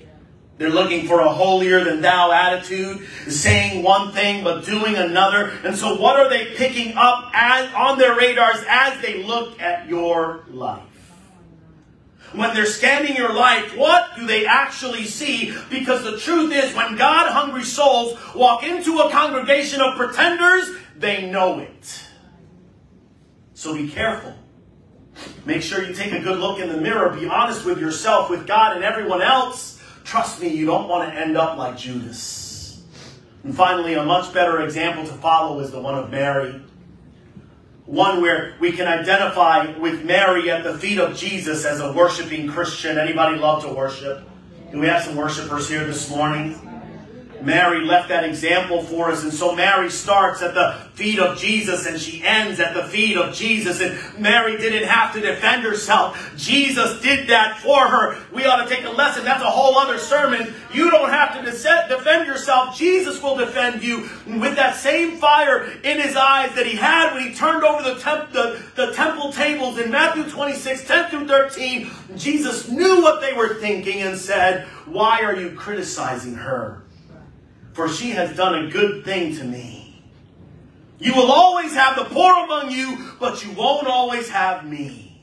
They're 0.57 0.69
looking 0.69 1.07
for 1.07 1.21
a 1.21 1.29
holier 1.29 1.83
than 1.83 2.01
thou 2.01 2.31
attitude, 2.31 3.07
saying 3.27 3.83
one 3.83 4.11
thing 4.11 4.43
but 4.43 4.65
doing 4.65 4.95
another. 4.95 5.51
And 5.63 5.75
so, 5.75 5.99
what 5.99 6.19
are 6.19 6.29
they 6.29 6.55
picking 6.55 6.97
up 6.97 7.29
as, 7.33 7.71
on 7.73 7.99
their 7.99 8.15
radars 8.15 8.63
as 8.67 8.99
they 9.01 9.23
look 9.23 9.61
at 9.61 9.87
your 9.87 10.43
life? 10.49 10.86
When 12.33 12.53
they're 12.53 12.65
scanning 12.65 13.15
your 13.15 13.33
life, 13.33 13.75
what 13.77 14.15
do 14.17 14.25
they 14.25 14.45
actually 14.45 15.05
see? 15.05 15.55
Because 15.69 16.03
the 16.03 16.17
truth 16.17 16.53
is, 16.53 16.75
when 16.75 16.95
God 16.95 17.31
hungry 17.31 17.63
souls 17.63 18.19
walk 18.35 18.63
into 18.63 18.99
a 18.99 19.09
congregation 19.09 19.81
of 19.81 19.95
pretenders, 19.95 20.69
they 20.97 21.29
know 21.29 21.59
it. 21.59 22.03
So 23.53 23.75
be 23.75 23.89
careful. 23.89 24.35
Make 25.45 25.61
sure 25.61 25.83
you 25.83 25.93
take 25.93 26.11
a 26.11 26.19
good 26.19 26.39
look 26.39 26.59
in 26.59 26.69
the 26.69 26.77
mirror. 26.77 27.09
Be 27.09 27.27
honest 27.27 27.65
with 27.65 27.79
yourself, 27.79 28.29
with 28.29 28.45
God, 28.45 28.75
and 28.75 28.83
everyone 28.83 29.21
else. 29.21 29.81
Trust 30.03 30.41
me, 30.41 30.49
you 30.49 30.65
don't 30.65 30.87
want 30.87 31.09
to 31.09 31.19
end 31.19 31.37
up 31.37 31.57
like 31.57 31.77
Judas. 31.77 32.83
And 33.43 33.55
finally, 33.55 33.93
a 33.93 34.03
much 34.03 34.33
better 34.33 34.61
example 34.61 35.05
to 35.05 35.13
follow 35.13 35.59
is 35.59 35.71
the 35.71 35.79
one 35.79 35.95
of 35.95 36.11
Mary 36.11 36.61
one 37.87 38.21
where 38.21 38.53
we 38.59 38.73
can 38.73 38.85
identify 38.85 39.65
with 39.79 40.03
Mary 40.03 40.51
at 40.51 40.63
the 40.63 40.77
feet 40.77 40.99
of 40.99 41.15
Jesus 41.15 41.65
as 41.65 41.79
a 41.79 41.93
worshiping 41.93 42.49
Christian. 42.49 42.97
Anybody 42.97 43.37
love 43.37 43.63
to 43.63 43.69
worship? 43.69 44.27
Do 44.71 44.79
we 44.79 44.87
have 44.87 45.03
some 45.03 45.15
worshipers 45.15 45.69
here 45.69 45.85
this 45.85 46.09
morning? 46.09 46.66
Mary 47.41 47.85
left 47.85 48.09
that 48.09 48.23
example 48.23 48.83
for 48.83 49.11
us. 49.11 49.23
And 49.23 49.33
so 49.33 49.55
Mary 49.55 49.89
starts 49.89 50.41
at 50.41 50.53
the 50.53 50.73
feet 50.93 51.19
of 51.19 51.37
Jesus 51.37 51.85
and 51.85 51.99
she 51.99 52.23
ends 52.23 52.59
at 52.59 52.73
the 52.73 52.83
feet 52.83 53.17
of 53.17 53.33
Jesus. 53.33 53.81
And 53.81 54.19
Mary 54.19 54.57
didn't 54.57 54.87
have 54.87 55.13
to 55.13 55.21
defend 55.21 55.63
herself. 55.63 56.33
Jesus 56.35 57.01
did 57.01 57.29
that 57.29 57.59
for 57.59 57.87
her. 57.87 58.17
We 58.33 58.45
ought 58.45 58.67
to 58.67 58.69
take 58.73 58.85
a 58.85 58.89
lesson. 58.89 59.23
That's 59.23 59.43
a 59.43 59.49
whole 59.49 59.77
other 59.77 59.97
sermon. 59.97 60.53
You 60.73 60.89
don't 60.89 61.09
have 61.09 61.33
to 61.35 61.43
defend 61.43 62.27
yourself. 62.27 62.77
Jesus 62.77 63.21
will 63.21 63.35
defend 63.35 63.83
you 63.83 64.09
with 64.25 64.55
that 64.55 64.75
same 64.75 65.17
fire 65.17 65.65
in 65.83 65.99
his 65.99 66.15
eyes 66.15 66.53
that 66.55 66.65
he 66.65 66.75
had 66.75 67.13
when 67.13 67.27
he 67.27 67.33
turned 67.33 67.63
over 67.63 67.83
the, 67.83 67.99
temp- 67.99 68.31
the, 68.31 68.61
the 68.75 68.93
temple 68.93 69.31
tables 69.31 69.77
in 69.77 69.91
Matthew 69.91 70.23
26, 70.23 70.85
10 70.85 71.09
through 71.09 71.27
13. 71.27 71.89
Jesus 72.15 72.69
knew 72.69 73.01
what 73.01 73.21
they 73.21 73.33
were 73.33 73.55
thinking 73.55 74.01
and 74.01 74.17
said, 74.17 74.65
Why 74.85 75.21
are 75.21 75.35
you 75.35 75.51
criticizing 75.51 76.35
her? 76.35 76.81
For 77.77 77.87
she 77.87 78.09
has 78.09 78.35
done 78.35 78.65
a 78.65 78.71
good 78.71 79.05
thing 79.05 79.35
to 79.35 79.43
me. 79.43 80.01
You 80.97 81.13
will 81.13 81.31
always 81.31 81.75
have 81.75 81.95
the 81.95 82.05
poor 82.05 82.33
among 82.43 82.71
you, 82.71 83.13
but 83.19 83.45
you 83.45 83.51
won't 83.51 83.85
always 83.85 84.29
have 84.29 84.65
me. 84.67 85.21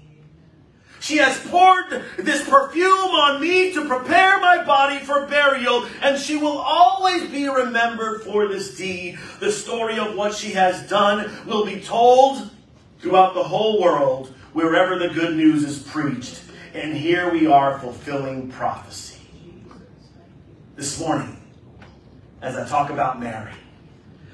She 1.00 1.16
has 1.16 1.36
poured 1.48 2.04
this 2.16 2.48
perfume 2.48 2.86
on 2.86 3.40
me 3.40 3.72
to 3.72 3.88
prepare 3.88 4.38
my 4.38 4.64
body 4.64 5.00
for 5.00 5.26
burial, 5.26 5.84
and 6.00 6.16
she 6.16 6.36
will 6.36 6.58
always 6.58 7.28
be 7.28 7.48
remembered 7.48 8.22
for 8.22 8.46
this 8.46 8.76
deed. 8.76 9.18
The 9.40 9.50
story 9.50 9.98
of 9.98 10.14
what 10.14 10.32
she 10.32 10.52
has 10.52 10.88
done 10.88 11.28
will 11.46 11.66
be 11.66 11.80
told 11.80 12.50
throughout 13.00 13.34
the 13.34 13.42
whole 13.42 13.82
world, 13.82 14.32
wherever 14.52 14.96
the 14.96 15.08
good 15.08 15.36
news 15.36 15.64
is 15.64 15.82
preached. 15.82 16.40
And 16.72 16.96
here 16.96 17.32
we 17.32 17.48
are 17.48 17.80
fulfilling 17.80 18.52
prophecy. 18.52 19.20
This 20.76 21.00
morning, 21.00 21.43
as 22.44 22.56
I 22.56 22.68
talk 22.68 22.90
about 22.90 23.18
Mary. 23.18 23.52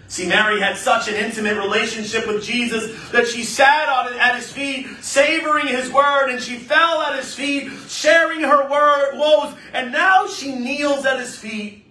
See, 0.08 0.26
Mary 0.26 0.60
had 0.60 0.76
such 0.76 1.06
an 1.06 1.14
intimate 1.14 1.56
relationship 1.56 2.26
with 2.26 2.42
Jesus 2.42 3.10
that 3.10 3.28
she 3.28 3.44
sat 3.44 3.88
on 3.88 4.12
at 4.14 4.34
his 4.34 4.52
feet, 4.52 4.88
savoring 5.00 5.68
his 5.68 5.88
word, 5.92 6.30
and 6.30 6.42
she 6.42 6.56
fell 6.56 7.00
at 7.02 7.16
his 7.16 7.32
feet, 7.32 7.70
sharing 7.88 8.40
her 8.40 8.68
word 8.68 9.12
woes, 9.14 9.54
and 9.72 9.92
now 9.92 10.26
she 10.26 10.52
kneels 10.52 11.06
at 11.06 11.20
his 11.20 11.38
feet, 11.38 11.86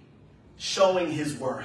showing 0.58 1.10
his 1.10 1.34
worth. 1.36 1.64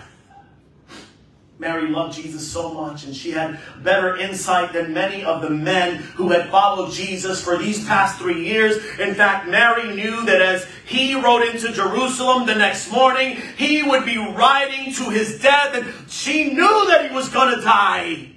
Mary 1.58 1.88
loved 1.88 2.18
Jesus 2.18 2.46
so 2.52 2.74
much, 2.74 3.06
and 3.06 3.16
she 3.16 3.32
had 3.32 3.60
better 3.82 4.18
insight 4.18 4.74
than 4.74 4.94
many 4.94 5.24
of 5.24 5.42
the 5.42 5.50
men 5.50 5.96
who 5.96 6.30
had 6.30 6.50
followed 6.50 6.92
Jesus 6.92 7.42
for 7.42 7.58
these 7.58 7.86
past 7.86 8.20
three 8.20 8.46
years. 8.46 8.76
In 9.00 9.16
fact, 9.16 9.48
Mary 9.48 9.96
knew 9.96 10.26
that 10.26 10.42
as 10.42 10.68
he 10.86 11.16
rode 11.16 11.44
into 11.44 11.72
Jerusalem 11.72 12.46
the 12.46 12.56
next 12.56 12.92
morning, 12.92 13.38
he 13.58 13.84
would 13.84 14.04
be 14.04 14.18
riding 14.18 14.94
to 14.96 15.10
his 15.10 15.40
death, 15.40 15.74
and 15.76 16.12
she 16.12 16.54
knew 16.54 16.88
that 16.88 17.10
he 17.10 17.16
was 17.16 17.30
going 17.30 17.56
to 17.56 17.62
die. 17.62 18.32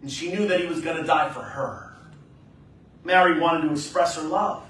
And 0.00 0.10
she 0.10 0.32
knew 0.32 0.46
that 0.48 0.60
he 0.60 0.66
was 0.66 0.80
going 0.80 0.96
to 0.96 1.04
die 1.04 1.28
for 1.30 1.42
her. 1.42 1.96
Mary 3.04 3.38
wanted 3.38 3.66
to 3.66 3.72
express 3.72 4.16
her 4.16 4.22
love. 4.22 4.64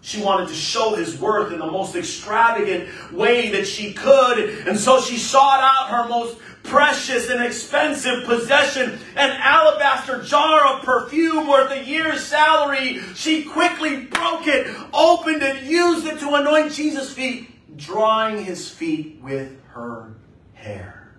She 0.00 0.22
wanted 0.22 0.48
to 0.48 0.54
show 0.54 0.94
his 0.94 1.18
worth 1.18 1.50
in 1.50 1.58
the 1.58 1.66
most 1.66 1.96
extravagant 1.96 3.12
way 3.12 3.50
that 3.52 3.66
she 3.66 3.94
could. 3.94 4.38
And 4.68 4.78
so 4.78 5.00
she 5.00 5.16
sought 5.16 5.60
out 5.60 5.88
her 5.88 6.08
most 6.08 6.36
precious 6.64 7.30
and 7.30 7.44
expensive 7.44 8.24
possession, 8.24 8.98
an 9.16 9.30
alabaster 9.40 10.22
jar 10.22 10.66
of 10.66 10.82
perfume 10.82 11.46
worth 11.46 11.70
a 11.70 11.84
year's 11.84 12.24
salary. 12.24 13.00
She 13.14 13.44
quickly 13.44 14.06
broke 14.06 14.46
it, 14.46 14.74
opened 14.92 15.42
it, 15.42 15.62
used 15.62 16.06
it 16.06 16.18
to 16.20 16.34
anoint 16.34 16.72
Jesus' 16.72 17.12
feet, 17.12 17.76
drying 17.76 18.44
his 18.44 18.68
feet 18.68 19.20
with 19.22 19.60
her 19.68 20.14
hair. 20.54 21.12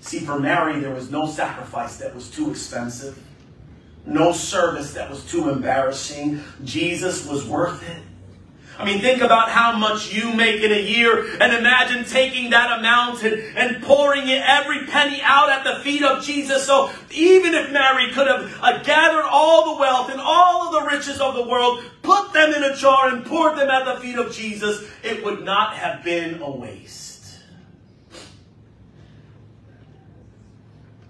See, 0.00 0.20
for 0.20 0.38
Mary, 0.38 0.80
there 0.80 0.94
was 0.94 1.10
no 1.10 1.26
sacrifice 1.26 1.96
that 1.98 2.14
was 2.14 2.30
too 2.30 2.50
expensive, 2.50 3.18
no 4.06 4.32
service 4.32 4.94
that 4.94 5.10
was 5.10 5.24
too 5.30 5.50
embarrassing. 5.50 6.42
Jesus 6.64 7.26
was 7.26 7.46
worth 7.46 7.88
it. 7.88 8.02
I 8.78 8.86
mean, 8.86 9.00
think 9.00 9.20
about 9.20 9.50
how 9.50 9.76
much 9.76 10.12
you 10.12 10.32
make 10.32 10.62
in 10.62 10.72
a 10.72 10.80
year 10.80 11.36
and 11.40 11.52
imagine 11.52 12.04
taking 12.04 12.50
that 12.50 12.78
amount 12.78 13.22
and, 13.22 13.34
and 13.56 13.82
pouring 13.82 14.28
it, 14.28 14.42
every 14.46 14.86
penny 14.86 15.20
out 15.22 15.50
at 15.50 15.62
the 15.62 15.82
feet 15.84 16.02
of 16.02 16.24
Jesus. 16.24 16.66
So 16.66 16.90
even 17.10 17.54
if 17.54 17.70
Mary 17.70 18.10
could 18.12 18.26
have 18.26 18.58
uh, 18.62 18.82
gathered 18.82 19.26
all 19.30 19.74
the 19.74 19.80
wealth 19.80 20.10
and 20.10 20.20
all 20.20 20.66
of 20.66 20.82
the 20.82 20.90
riches 20.90 21.20
of 21.20 21.34
the 21.34 21.46
world, 21.46 21.84
put 22.02 22.32
them 22.32 22.54
in 22.54 22.64
a 22.64 22.74
jar 22.74 23.14
and 23.14 23.26
poured 23.26 23.58
them 23.58 23.68
at 23.68 23.84
the 23.84 24.00
feet 24.00 24.16
of 24.16 24.32
Jesus, 24.32 24.88
it 25.04 25.22
would 25.22 25.44
not 25.44 25.74
have 25.74 26.02
been 26.02 26.40
a 26.40 26.50
waste. 26.50 27.38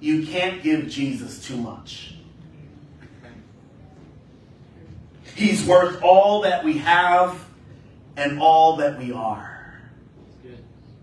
You 0.01 0.27
can't 0.27 0.65
give 0.65 0.89
Jesus 0.89 1.47
too 1.47 1.57
much. 1.57 2.15
He's 5.37 5.65
worth 5.65 6.03
all 6.03 6.43
that 6.43 6.65
we 6.65 6.79
have 6.79 7.39
and 8.17 8.39
all 8.39 8.77
that 8.77 8.99
we 8.99 9.13
are. 9.13 9.53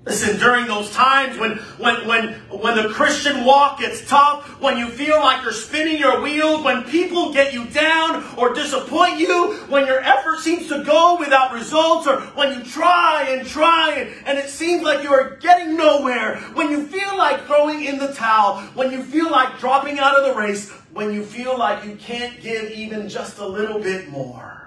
Listen, 0.06 0.39
during 0.39 0.65
those 0.65 0.91
times 0.91 1.38
when, 1.38 1.58
when, 1.78 2.08
when, 2.08 2.34
when 2.50 2.76
the 2.76 2.89
Christian 2.89 3.45
walk 3.45 3.80
gets 3.80 4.08
tough, 4.08 4.60
when 4.62 4.78
you 4.78 4.88
feel 4.88 5.19
like 5.19 5.43
you're 5.43 5.52
spinning 5.52 6.00
your 6.00 6.22
wheels, 6.22 6.63
when 6.63 6.84
people 6.86 7.32
get 7.32 7.54
you 7.54 7.65
down 7.65 8.24
or 8.36 8.54
disappoint 8.54 9.19
you, 9.19 9.54
when 9.67 9.86
your 9.86 10.00
effort 10.00 10.39
seems 10.39 10.67
to 10.69 10.84
go 10.84 11.17
without 11.19 11.54
results, 11.54 12.08
or 12.08 12.22
when 12.34 12.58
you 12.58 12.63
try 12.63 13.28
and 13.30 13.45
try 13.45 13.93
and, 13.98 14.26
and 14.26 14.38
it 14.39 14.50
seems 14.50 14.84
like 14.84 15.04
you 15.04 15.12
are 15.12 15.36
getting 15.41 15.76
nowhere, 15.76 16.38
when 16.54 16.72
you 16.72 16.88
feel 16.88 17.15
like 17.17 17.45
throwing 17.45 17.84
in 17.84 18.00
the 18.00 18.13
towel, 18.13 18.62
when 18.74 18.91
you 18.91 19.04
feel 19.04 19.30
like 19.30 19.60
dropping 19.60 20.00
out 20.00 20.17
of 20.17 20.26
the 20.26 20.39
race, 20.39 20.72
when 20.91 21.13
you 21.13 21.24
feel 21.24 21.56
like 21.56 21.84
you 21.84 21.95
can't 21.98 22.41
give 22.41 22.72
even 22.72 23.10
just 23.10 23.38
a 23.38 23.45
little 23.45 23.80
bit 23.80 24.10
more, 24.10 24.59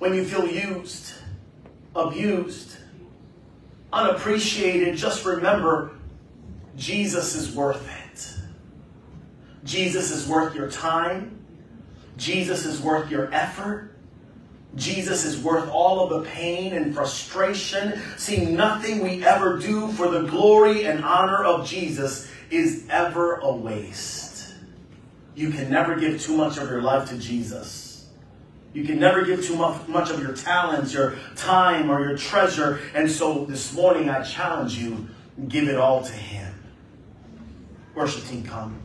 when 0.00 0.12
you 0.12 0.24
feel 0.24 0.48
used 0.48 1.14
abused, 1.94 2.76
unappreciated, 3.92 4.96
just 4.96 5.24
remember 5.24 5.92
Jesus 6.76 7.34
is 7.34 7.54
worth 7.54 7.88
it. 7.88 8.34
Jesus 9.64 10.10
is 10.10 10.26
worth 10.26 10.54
your 10.54 10.70
time. 10.70 11.44
Jesus 12.16 12.64
is 12.64 12.80
worth 12.80 13.10
your 13.10 13.32
effort. 13.32 13.96
Jesus 14.76 15.24
is 15.24 15.42
worth 15.42 15.68
all 15.68 16.00
of 16.00 16.22
the 16.22 16.30
pain 16.30 16.74
and 16.74 16.94
frustration. 16.94 18.00
See, 18.16 18.44
nothing 18.44 19.02
we 19.02 19.24
ever 19.24 19.58
do 19.58 19.90
for 19.92 20.08
the 20.08 20.22
glory 20.22 20.86
and 20.86 21.04
honor 21.04 21.44
of 21.44 21.66
Jesus 21.66 22.30
is 22.50 22.86
ever 22.88 23.36
a 23.36 23.52
waste. 23.52 24.54
You 25.34 25.50
can 25.50 25.70
never 25.70 25.96
give 25.96 26.20
too 26.20 26.36
much 26.36 26.56
of 26.56 26.68
your 26.70 26.82
life 26.82 27.08
to 27.08 27.18
Jesus. 27.18 27.89
You 28.72 28.84
can 28.84 29.00
never 29.00 29.24
give 29.24 29.44
too 29.44 29.56
much 29.56 30.10
of 30.10 30.20
your 30.22 30.32
talents, 30.32 30.94
your 30.94 31.16
time, 31.34 31.90
or 31.90 32.00
your 32.00 32.16
treasure. 32.16 32.80
And 32.94 33.10
so 33.10 33.44
this 33.44 33.74
morning 33.74 34.08
I 34.08 34.22
challenge 34.22 34.78
you, 34.78 35.08
give 35.48 35.68
it 35.68 35.76
all 35.76 36.02
to 36.02 36.12
Him. 36.12 36.54
Worship 37.94 38.24
team, 38.26 38.44
come. 38.44 38.80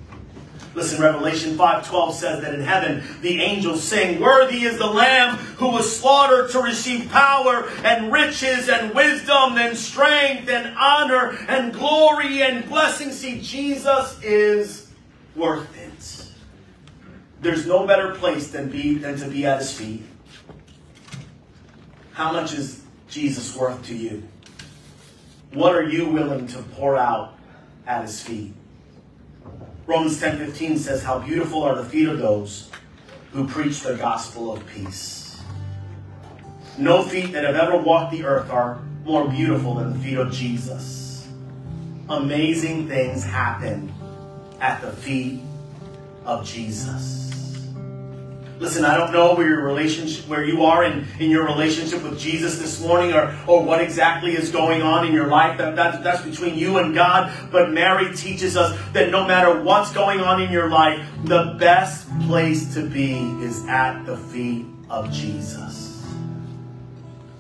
Listen, 0.74 1.02
Revelation 1.02 1.56
5.12 1.56 2.14
says 2.14 2.42
that 2.42 2.54
in 2.54 2.60
heaven 2.60 3.02
the 3.22 3.42
angels 3.42 3.82
sing, 3.82 4.20
Worthy 4.20 4.64
is 4.64 4.78
the 4.78 4.88
Lamb 4.88 5.38
who 5.38 5.70
was 5.70 6.00
slaughtered 6.00 6.52
to 6.52 6.60
receive 6.60 7.10
power 7.10 7.70
and 7.84 8.12
riches 8.12 8.68
and 8.68 8.94
wisdom 8.94 9.58
and 9.58 9.78
strength 9.78 10.50
and 10.50 10.76
honor 10.78 11.38
and 11.48 11.72
glory 11.72 12.42
and 12.42 12.68
blessing. 12.68 13.12
See, 13.12 13.40
Jesus 13.40 14.22
is 14.22 14.92
worth. 15.36 15.75
There's 17.42 17.66
no 17.66 17.86
better 17.86 18.16
place 18.16 18.50
than, 18.50 18.70
be, 18.70 18.96
than 18.96 19.18
to 19.18 19.28
be 19.28 19.46
at 19.46 19.60
his 19.60 19.72
feet. 19.72 20.04
How 22.14 22.32
much 22.32 22.54
is 22.54 22.82
Jesus 23.10 23.56
worth 23.56 23.86
to 23.88 23.96
you? 23.96 24.24
What 25.54 25.76
are 25.76 25.84
you 25.84 26.08
willing 26.08 26.48
to 26.48 26.60
pour 26.60 26.98
out 26.98 27.38
at 27.86 28.02
his 28.04 28.22
feet? 28.22 28.54
Romans 29.86 30.20
10:15 30.20 30.78
says, 30.78 31.04
How 31.04 31.20
beautiful 31.20 31.64
are 31.64 31.76
the 31.76 31.86
feet 31.86 32.08
of 32.08 32.18
those 32.18 32.70
who 33.36 33.46
preach 33.46 33.82
the 33.82 33.96
gospel 33.96 34.54
of 34.54 34.66
peace. 34.68 35.42
No 36.78 37.04
feet 37.04 37.34
that 37.34 37.44
have 37.44 37.56
ever 37.56 37.78
walked 37.78 38.14
the 38.14 38.24
earth 38.24 38.50
are 38.50 38.82
more 39.04 39.28
beautiful 39.28 39.76
than 39.76 39.92
the 39.92 40.00
feet 40.00 40.18
of 40.18 40.32
Jesus. 40.32 41.28
Amazing 42.08 42.88
things 42.88 43.26
happen 43.26 43.94
at 44.62 44.80
the 44.80 44.90
feet 44.90 45.42
of 46.24 46.46
Jesus. 46.46 47.25
Listen, 48.66 48.84
I 48.84 48.98
don't 48.98 49.14
know 49.14 49.36
where 49.36 49.48
your 49.48 49.62
relationship, 49.62 50.28
where 50.28 50.44
you 50.44 50.66
are 50.66 50.84
in, 50.84 51.06
in 51.20 51.30
your 51.30 51.46
relationship 51.46 52.02
with 52.02 52.20
Jesus 52.20 52.58
this 52.58 52.82
morning 52.82 53.14
or, 53.14 53.38
or 53.46 53.62
what 53.62 53.80
exactly 53.80 54.32
is 54.32 54.50
going 54.50 54.82
on 54.82 55.06
in 55.06 55.14
your 55.14 55.28
life. 55.28 55.60
That, 55.60 55.76
that, 55.76 56.04
that's 56.04 56.24
between 56.24 56.56
you 56.56 56.80
and 56.80 56.92
God. 56.92 57.32
But 57.52 57.70
Mary 57.70 58.16
teaches 58.16 58.58
us 58.58 58.76
that 58.94 59.12
no 59.12 59.28
matter 59.28 59.62
what's 59.62 59.94
going 59.94 60.20
on 60.20 60.42
in 60.42 60.52
your 60.52 60.68
life, 60.68 61.08
the 61.26 61.56
best 61.60 62.10
place 62.22 62.74
to 62.74 62.90
be 62.90 63.20
is 63.44 63.64
at 63.68 64.04
the 64.08 64.18
feet 64.18 64.66
of 64.90 65.12
Jesus. 65.12 66.04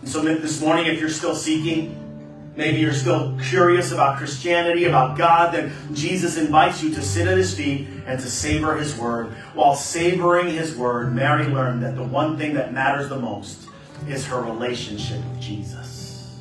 And 0.02 0.08
so 0.08 0.22
this 0.22 0.62
morning, 0.62 0.86
if 0.86 1.00
you're 1.00 1.10
still 1.10 1.34
seeking, 1.34 2.05
maybe 2.56 2.80
you're 2.80 2.94
still 2.94 3.38
curious 3.50 3.92
about 3.92 4.18
Christianity, 4.18 4.86
about 4.86 5.18
God, 5.18 5.54
then 5.54 5.74
Jesus 5.94 6.38
invites 6.38 6.82
you 6.84 6.94
to 6.96 7.02
sit 7.02 7.28
at 7.28 7.38
his 7.38 7.54
feet 7.54 7.88
and 8.06 8.20
to 8.20 8.30
savor 8.30 8.76
his 8.76 8.98
word. 8.98 9.28
While 9.54 9.76
savoring 9.76 10.48
his 10.48 10.76
word, 10.76 11.14
Mary 11.14 11.48
learned 11.48 11.84
that 11.84 11.96
the 11.96 12.04
one 12.04 12.38
thing 12.38 12.54
that 12.56 12.74
matters 12.74 13.10
the 13.10 13.20
most 13.20 13.68
is 14.08 14.26
her 14.28 14.42
relationship 14.42 15.18
with 15.32 15.42
Jesus. 15.42 16.40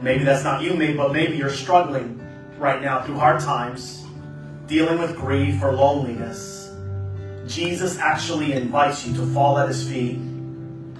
Maybe 0.00 0.24
that's 0.24 0.44
not 0.44 0.62
you, 0.62 0.74
maybe, 0.74 0.96
but 0.96 1.12
maybe 1.12 1.36
you're 1.36 1.50
struggling 1.50 2.20
right 2.58 2.82
now 2.82 3.02
through 3.02 3.16
hard 3.16 3.40
times, 3.40 4.04
dealing 4.66 4.98
with 4.98 5.16
grief 5.16 5.62
or 5.62 5.72
loneliness. 5.72 6.70
Jesus 7.46 7.98
actually 7.98 8.52
invites 8.52 9.06
you 9.06 9.14
to 9.14 9.26
fall 9.26 9.58
at 9.58 9.68
his 9.68 9.88
feet 9.88 10.18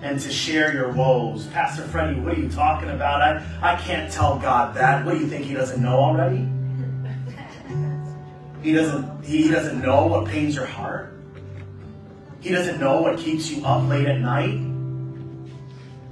and 0.03 0.21
to 0.21 0.31
share 0.31 0.75
your 0.75 0.93
woes. 0.93 1.47
Pastor 1.47 1.85
Freddie, 1.85 2.21
what 2.21 2.37
are 2.37 2.41
you 2.41 2.51
talking 2.51 2.91
about? 2.91 3.23
I, 3.23 3.43
I 3.62 3.81
can't 3.81 4.12
tell 4.12 4.37
God 4.38 4.75
that. 4.75 5.07
What 5.07 5.15
do 5.15 5.21
you 5.21 5.29
think 5.29 5.45
he 5.45 5.55
doesn't 5.55 5.81
know 5.81 5.97
already? 5.97 6.49
He 8.62 8.73
doesn't 8.73 9.25
he 9.25 9.49
doesn't 9.49 9.81
know 9.81 10.07
what 10.07 10.27
pains 10.27 10.55
your 10.55 10.67
heart. 10.67 11.15
He 12.41 12.51
doesn't 12.51 12.81
know 12.81 13.01
what 13.01 13.19
keeps 13.19 13.51
you 13.51 13.65
up 13.65 13.88
late 13.88 14.07
at 14.07 14.21
night. 14.21 14.59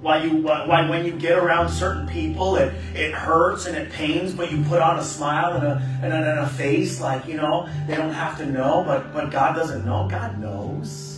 Why 0.01 0.25
you 0.25 0.39
why 0.39 0.89
when 0.89 1.05
you 1.05 1.13
get 1.13 1.37
around 1.37 1.69
certain 1.69 2.09
people 2.09 2.57
it, 2.57 2.73
it 2.95 3.13
hurts 3.13 3.67
and 3.67 3.77
it 3.77 3.93
pains, 3.93 4.33
but 4.33 4.51
you 4.51 4.63
put 4.65 4.81
on 4.81 4.99
a 4.99 5.05
smile 5.05 5.55
and 5.55 5.65
a, 5.65 6.01
and 6.03 6.13
a, 6.13 6.17
and 6.17 6.39
a 6.41 6.49
face 6.49 7.01
like, 7.01 7.27
you 7.27 7.37
know, 7.37 7.69
they 7.87 7.97
don't 7.97 8.13
have 8.13 8.39
to 8.39 8.47
know, 8.47 8.83
but 8.85 9.13
but 9.13 9.31
God 9.31 9.55
doesn't 9.55 9.85
know. 9.85 10.09
God 10.09 10.41
knows. 10.41 11.10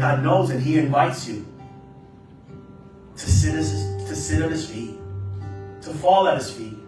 God 0.00 0.22
knows 0.22 0.48
and 0.48 0.62
He 0.62 0.78
invites 0.78 1.28
you 1.28 1.46
to 3.16 3.30
sit, 3.30 3.54
his, 3.54 3.70
to 4.08 4.16
sit 4.16 4.40
at 4.40 4.50
His 4.50 4.68
feet, 4.68 4.96
to 5.82 5.90
fall 5.90 6.26
at 6.26 6.38
His 6.38 6.50
feet, 6.50 6.78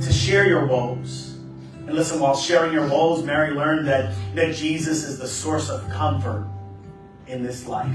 to 0.00 0.12
share 0.12 0.46
your 0.46 0.64
woes. 0.64 1.38
And 1.86 1.94
listen, 1.94 2.20
while 2.20 2.36
sharing 2.36 2.72
your 2.72 2.88
woes, 2.88 3.24
Mary 3.24 3.52
learned 3.52 3.88
that, 3.88 4.14
that 4.36 4.54
Jesus 4.54 5.02
is 5.02 5.18
the 5.18 5.26
source 5.26 5.70
of 5.70 5.90
comfort 5.90 6.46
in 7.26 7.42
this 7.42 7.66
life. 7.66 7.90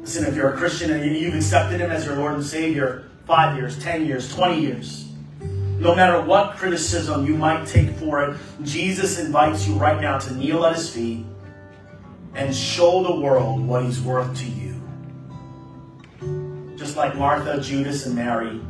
Listen, 0.00 0.24
if 0.24 0.34
you're 0.34 0.54
a 0.54 0.56
Christian 0.56 0.90
and 0.90 1.14
you've 1.14 1.34
accepted 1.34 1.80
Him 1.80 1.90
as 1.90 2.06
your 2.06 2.16
Lord 2.16 2.34
and 2.34 2.44
Savior 2.44 3.10
five 3.26 3.58
years, 3.58 3.78
10 3.82 4.06
years, 4.06 4.34
20 4.34 4.58
years, 4.58 5.08
no 5.78 5.94
matter 5.94 6.22
what 6.22 6.56
criticism 6.56 7.26
you 7.26 7.36
might 7.36 7.66
take 7.66 7.90
for 7.96 8.22
it, 8.22 8.38
Jesus 8.62 9.18
invites 9.18 9.68
you 9.68 9.74
right 9.74 10.00
now 10.00 10.16
to 10.18 10.34
kneel 10.34 10.64
at 10.64 10.76
His 10.76 10.88
feet 10.88 11.26
and 12.36 12.54
show 12.54 13.02
the 13.02 13.18
world 13.18 13.66
what 13.66 13.82
he's 13.82 14.00
worth 14.00 14.36
to 14.38 14.44
you. 14.44 14.74
Just 16.76 16.96
like 16.96 17.16
Martha, 17.16 17.60
Judas, 17.62 18.04
and 18.04 18.14
Mary, 18.14 18.60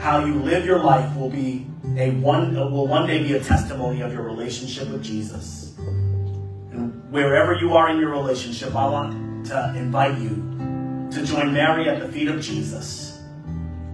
how 0.00 0.24
you 0.24 0.34
live 0.34 0.64
your 0.64 0.82
life 0.82 1.14
will 1.16 1.28
be 1.28 1.66
a 1.98 2.12
one 2.12 2.54
will 2.54 2.86
one 2.86 3.06
day 3.06 3.22
be 3.22 3.34
a 3.34 3.40
testimony 3.40 4.00
of 4.00 4.12
your 4.12 4.22
relationship 4.22 4.88
with 4.88 5.04
Jesus. 5.04 5.76
And 5.78 7.12
wherever 7.12 7.54
you 7.54 7.74
are 7.74 7.90
in 7.90 7.98
your 7.98 8.08
relationship, 8.10 8.74
I 8.74 8.88
want 8.88 9.46
to 9.46 9.74
invite 9.76 10.18
you 10.18 11.08
to 11.12 11.26
join 11.26 11.52
Mary 11.52 11.90
at 11.90 12.00
the 12.00 12.08
feet 12.08 12.28
of 12.28 12.40
Jesus. 12.40 13.20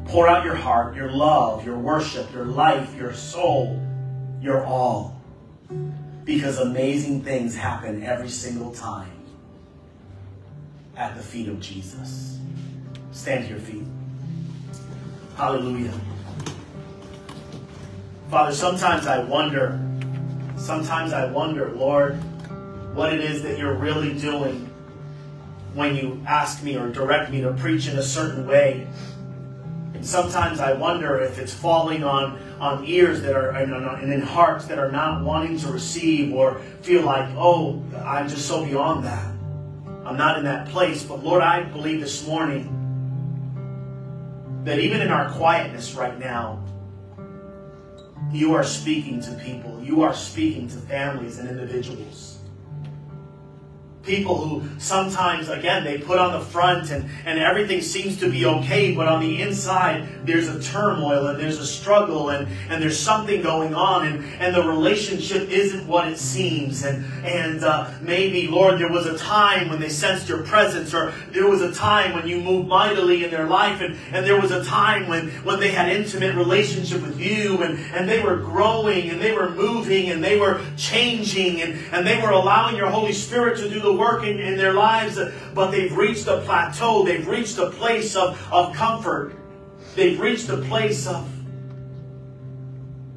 Pour 0.05 0.29
out 0.29 0.45
your 0.45 0.55
heart, 0.55 0.95
your 0.95 1.11
love, 1.11 1.67
your 1.67 1.79
worship, 1.79 2.33
your 2.33 2.45
life, 2.45 2.95
your 2.95 3.13
soul, 3.13 3.83
your 4.41 4.65
all. 4.65 5.21
Because 6.25 6.59
amazing 6.59 7.23
things 7.23 7.57
happen 7.57 8.05
every 8.05 8.29
single 8.29 8.73
time 8.73 9.16
at 10.97 11.15
the 11.15 11.23
feet 11.23 11.49
of 11.49 11.61
Jesus. 11.61 12.39
Stand 13.13 13.45
to 13.45 13.51
your 13.51 13.61
feet. 13.61 13.85
Hallelujah. 15.37 15.93
Father, 18.31 18.53
sometimes 18.53 19.07
I 19.07 19.23
wonder, 19.23 19.79
sometimes 20.57 21.13
I 21.13 21.31
wonder, 21.31 21.71
Lord, 21.71 22.15
what 22.95 23.13
it 23.13 23.21
is 23.21 23.43
that 23.43 23.59
you're 23.59 23.75
really 23.75 24.19
doing 24.19 24.71
when 25.75 25.95
you 25.95 26.23
ask 26.27 26.63
me 26.63 26.77
or 26.77 26.89
direct 26.89 27.31
me 27.31 27.43
to 27.43 27.53
preach 27.53 27.87
in 27.87 27.99
a 27.99 28.03
certain 28.03 28.47
way. 28.47 28.87
And 29.93 30.05
sometimes 30.05 30.59
I 30.59 30.73
wonder 30.73 31.21
if 31.21 31.39
it's 31.39 31.53
falling 31.53 32.03
on, 32.03 32.39
on 32.59 32.85
ears 32.87 33.21
that 33.23 33.37
are 33.37 33.51
and 33.51 34.13
in 34.13 34.23
hearts 34.23 34.65
that 34.67 34.79
are 34.79 34.91
not 34.91 35.23
wanting 35.23 35.59
to 35.59 35.69
receive 35.69 36.33
or 36.33 36.61
feel 36.81 37.03
like, 37.03 37.29
oh, 37.37 37.83
I'm 38.05 38.29
just 38.29 38.47
so 38.47 38.65
beyond 38.65 39.05
that. 39.05 39.36
I'm 40.07 40.17
not 40.17 40.39
in 40.39 40.45
that 40.45 40.69
place. 40.69 41.03
But 41.03 41.25
Lord, 41.25 41.43
I 41.43 41.65
believe 41.65 42.01
this 42.01 42.27
morning 42.27 42.73
that 44.65 44.79
even 44.79 45.01
in 45.01 45.09
our 45.11 45.31
quietness 45.31 45.95
right 45.95 46.19
now, 46.19 46.63
you 48.33 48.55
are 48.55 48.65
speaking 48.65 49.21
to 49.23 49.33
people. 49.35 49.83
You 49.83 50.03
are 50.03 50.15
speaking 50.15 50.69
to 50.69 50.77
families 50.77 51.39
and 51.39 51.49
individuals 51.49 52.36
people 54.07 54.39
who 54.39 54.63
sometimes, 54.79 55.49
again, 55.49 55.85
they 55.85 55.99
put 55.99 56.19
on 56.19 56.33
the 56.33 56.41
front 56.41 56.91
and, 56.91 57.11
and 57.25 57.39
everything 57.39 57.81
seems 57.81 58.19
to 58.21 58.31
be 58.31 58.47
okay, 58.47 58.95
but 58.95 59.09
on 59.09 59.21
the 59.21 59.43
inside, 59.43 60.09
there's 60.25 60.49
a 60.49 60.63
turmoil 60.63 61.27
and 61.27 61.39
there's 61.39 61.59
a 61.59 61.67
struggle 61.67 62.31
and, 62.31 62.49
and 62.71 62.83
there's 62.83 62.99
something 62.99 63.43
going 63.43 63.75
on 63.75 64.07
and, 64.07 64.25
and 64.41 64.55
the 64.55 64.63
relationship 64.63 65.49
isn't 65.51 65.87
what 65.87 66.09
it 66.09 66.19
seems. 66.19 66.85
And, 66.85 67.05
and 67.25 67.65
uh, 67.65 67.91
maybe, 68.01 68.47
Lord, 68.47 68.79
there 68.79 68.91
was 68.91 69.07
a 69.07 69.19
time 69.19 69.69
when 69.69 69.81
they 69.81 69.89
sensed 69.89 70.29
your 70.29 70.43
presence 70.45 70.95
or 70.95 71.13
there 71.31 71.49
was 71.49 71.61
a 71.61 71.75
time 71.75 72.15
when 72.15 72.27
you 72.29 72.41
moved 72.41 72.69
mightily 72.69 73.25
in 73.25 73.31
their 73.31 73.47
life 73.47 73.81
and, 73.81 73.97
and 74.13 74.25
there 74.25 74.41
was 74.41 74.53
a 74.53 74.65
time 74.65 75.09
when, 75.09 75.31
when 75.45 75.59
they 75.59 75.71
had 75.71 75.89
intimate 75.89 76.37
relationship 76.37 77.03
with 77.03 77.21
you 77.21 77.63
and, 77.63 77.79
and 77.95 78.09
they 78.09 78.23
were 78.23 78.37
growing 78.37 79.11
and 79.11 79.21
they 79.21 79.33
were 79.33 79.51
moving 79.51 80.11
and 80.11 80.23
they 80.23 80.39
were 80.39 80.61
changing 80.77 81.61
and, 81.61 81.75
and 81.93 82.07
they 82.07 82.21
were 82.21 82.31
allowing 82.31 82.77
your 82.77 82.89
Holy 82.89 83.13
Spirit 83.13 83.59
to 83.59 83.69
do 83.69 83.81
the 83.81 83.96
work 83.97 84.25
in, 84.25 84.39
in 84.39 84.57
their 84.57 84.73
lives, 84.73 85.19
but 85.55 85.71
they've 85.71 85.95
reached 85.97 86.27
a 86.27 86.41
plateau. 86.41 87.05
They've 87.05 87.27
reached 87.27 87.59
a 87.59 87.71
place 87.71 88.17
of, 88.17 88.41
of 88.53 88.75
comfort. 88.75 89.35
They've 89.95 90.19
reached 90.19 90.49
a 90.49 90.59
place 90.59 91.07
of 91.07 91.31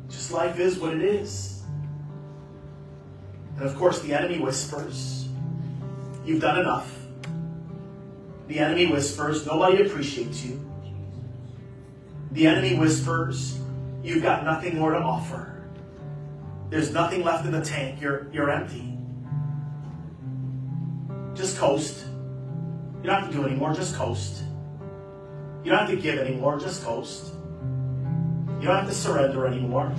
just 0.09 0.31
life 0.31 0.59
is 0.59 0.79
what 0.79 0.93
it 0.93 1.01
is. 1.01 1.63
And 3.57 3.65
of 3.65 3.75
course, 3.75 4.01
the 4.01 4.13
enemy 4.13 4.39
whispers, 4.39 5.27
You've 6.25 6.41
done 6.41 6.59
enough. 6.59 6.93
The 8.47 8.59
enemy 8.59 8.87
whispers, 8.87 9.45
Nobody 9.45 9.85
appreciates 9.85 10.43
you. 10.43 10.59
The 12.31 12.47
enemy 12.47 12.75
whispers, 12.75 13.59
You've 14.03 14.23
got 14.23 14.43
nothing 14.45 14.77
more 14.77 14.91
to 14.91 14.99
offer. 14.99 15.61
There's 16.69 16.93
nothing 16.93 17.23
left 17.23 17.45
in 17.45 17.51
the 17.51 17.61
tank. 17.61 17.99
You're, 17.99 18.27
you're 18.31 18.49
empty. 18.49 18.98
Just 21.39 21.57
coast. 21.57 22.03
You 22.97 23.03
don't 23.03 23.21
have 23.21 23.31
to 23.31 23.37
do 23.37 23.45
anymore, 23.45 23.73
just 23.73 23.95
coast. 23.95 24.43
You 25.63 25.71
don't 25.71 25.79
have 25.79 25.89
to 25.89 25.95
give 25.95 26.19
anymore, 26.19 26.59
just 26.59 26.83
coast. 26.83 27.31
You 28.59 28.67
don't 28.67 28.75
have 28.75 28.87
to 28.87 28.93
surrender 28.93 29.47
anymore. 29.47 29.89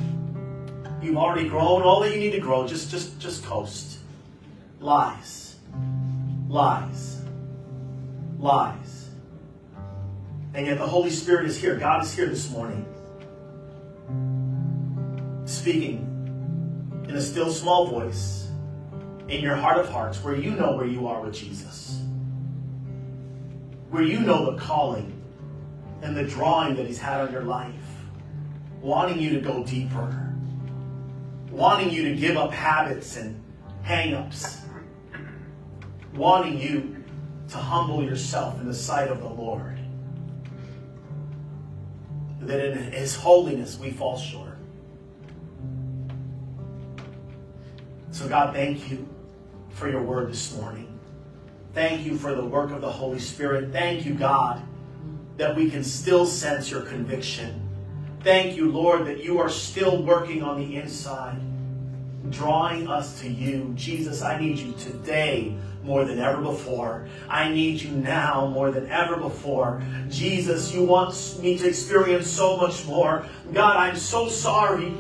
You've 1.01 1.17
already 1.17 1.49
grown 1.49 1.81
all 1.81 2.01
that 2.01 2.13
you 2.13 2.21
need 2.21 2.33
to 2.33 2.41
grow, 2.41 2.67
just 2.67 2.91
just 2.91 3.19
just 3.19 3.43
coast. 3.43 4.01
Lies. 4.81 5.57
Lies. 6.47 7.23
Lies. 8.39 9.09
And 10.53 10.67
yet 10.67 10.77
the 10.77 10.87
Holy 10.87 11.09
Spirit 11.09 11.47
is 11.47 11.59
here. 11.59 11.75
God 11.77 12.03
is 12.03 12.15
here 12.15 12.27
this 12.27 12.51
morning. 12.51 12.85
Speaking 15.47 16.07
in 17.09 17.17
a 17.17 17.23
still 17.23 17.51
small 17.51 17.87
voice 17.87 18.50
in 19.31 19.41
your 19.41 19.55
heart 19.55 19.79
of 19.79 19.89
hearts 19.89 20.23
where 20.23 20.35
you 20.35 20.51
know 20.51 20.77
where 20.77 20.87
you 20.87 21.07
are 21.07 21.21
with 21.21 21.35
Jesus. 21.35 22.03
Where 23.89 24.03
you 24.03 24.21
know 24.21 24.51
the 24.51 24.59
calling 24.59 25.23
and 26.03 26.17
the 26.17 26.25
drawing 26.25 26.75
that 26.77 26.87
He's 26.87 26.99
had 26.99 27.21
on 27.21 27.33
your 27.33 27.43
life. 27.45 27.75
Wanting 28.81 29.21
you 29.21 29.31
to 29.31 29.41
go 29.41 29.65
deeper. 29.65 30.35
Wanting 31.51 31.91
you 31.91 32.05
to 32.05 32.17
give 32.17 32.37
up 32.37 32.53
habits 32.53 33.17
and 33.17 33.41
hang 33.83 34.15
ups. 34.15 34.63
Wanting 36.15 36.59
you 36.59 37.05
to 37.49 37.57
humble 37.57 38.03
yourself 38.03 38.61
in 38.61 38.67
the 38.67 38.75
sight 38.75 39.09
of 39.09 39.21
the 39.21 39.29
Lord. 39.29 39.79
That 42.41 42.65
in 42.65 42.93
His 42.93 43.15
holiness 43.15 43.79
we 43.79 43.91
fall 43.91 44.19
short. 44.19 44.57
So, 48.11 48.29
God, 48.29 48.55
thank 48.55 48.91
you 48.91 49.09
for 49.73 49.89
your 49.89 50.03
word 50.03 50.31
this 50.31 50.57
morning. 50.57 50.99
Thank 51.75 52.05
you 52.05 52.17
for 52.17 52.35
the 52.35 52.45
work 52.45 52.71
of 52.73 52.81
the 52.81 52.91
Holy 52.91 53.19
Spirit. 53.21 53.73
Thank 53.73 54.05
you, 54.05 54.15
God, 54.15 54.61
that 55.37 55.55
we 55.57 55.71
can 55.71 55.85
still 55.85 56.27
sense 56.27 56.71
your 56.71 56.83
conviction. 56.83 57.69
Thank 58.23 58.57
you, 58.57 58.71
Lord, 58.71 59.07
that 59.07 59.23
you 59.23 59.39
are 59.39 59.49
still 59.49 60.03
working 60.03 60.43
on 60.43 60.59
the 60.59 60.77
inside. 60.77 61.41
drawing 62.29 62.89
us 62.89 63.21
to 63.21 63.29
you. 63.29 63.73
Jesus, 63.75 64.23
I 64.23 64.39
need 64.39 64.59
you 64.59 64.75
today 64.79 65.55
more 65.83 66.05
than 66.05 66.19
ever 66.19 66.41
before. 66.43 67.09
I 67.29 67.49
need 67.49 67.81
you 67.81 67.91
now 67.93 68.47
more 68.47 68.71
than 68.71 68.91
ever 68.91 69.17
before. 69.17 69.83
Jesus, 70.09 70.75
you 70.75 70.85
want 70.85 71.15
me 71.41 71.57
to 71.59 71.69
experience 71.69 72.29
so 72.29 72.57
much 72.59 72.85
more. 72.87 73.27
God, 73.53 73.77
I'm 73.77 73.97
so 73.97 74.29
sorry 74.29 74.93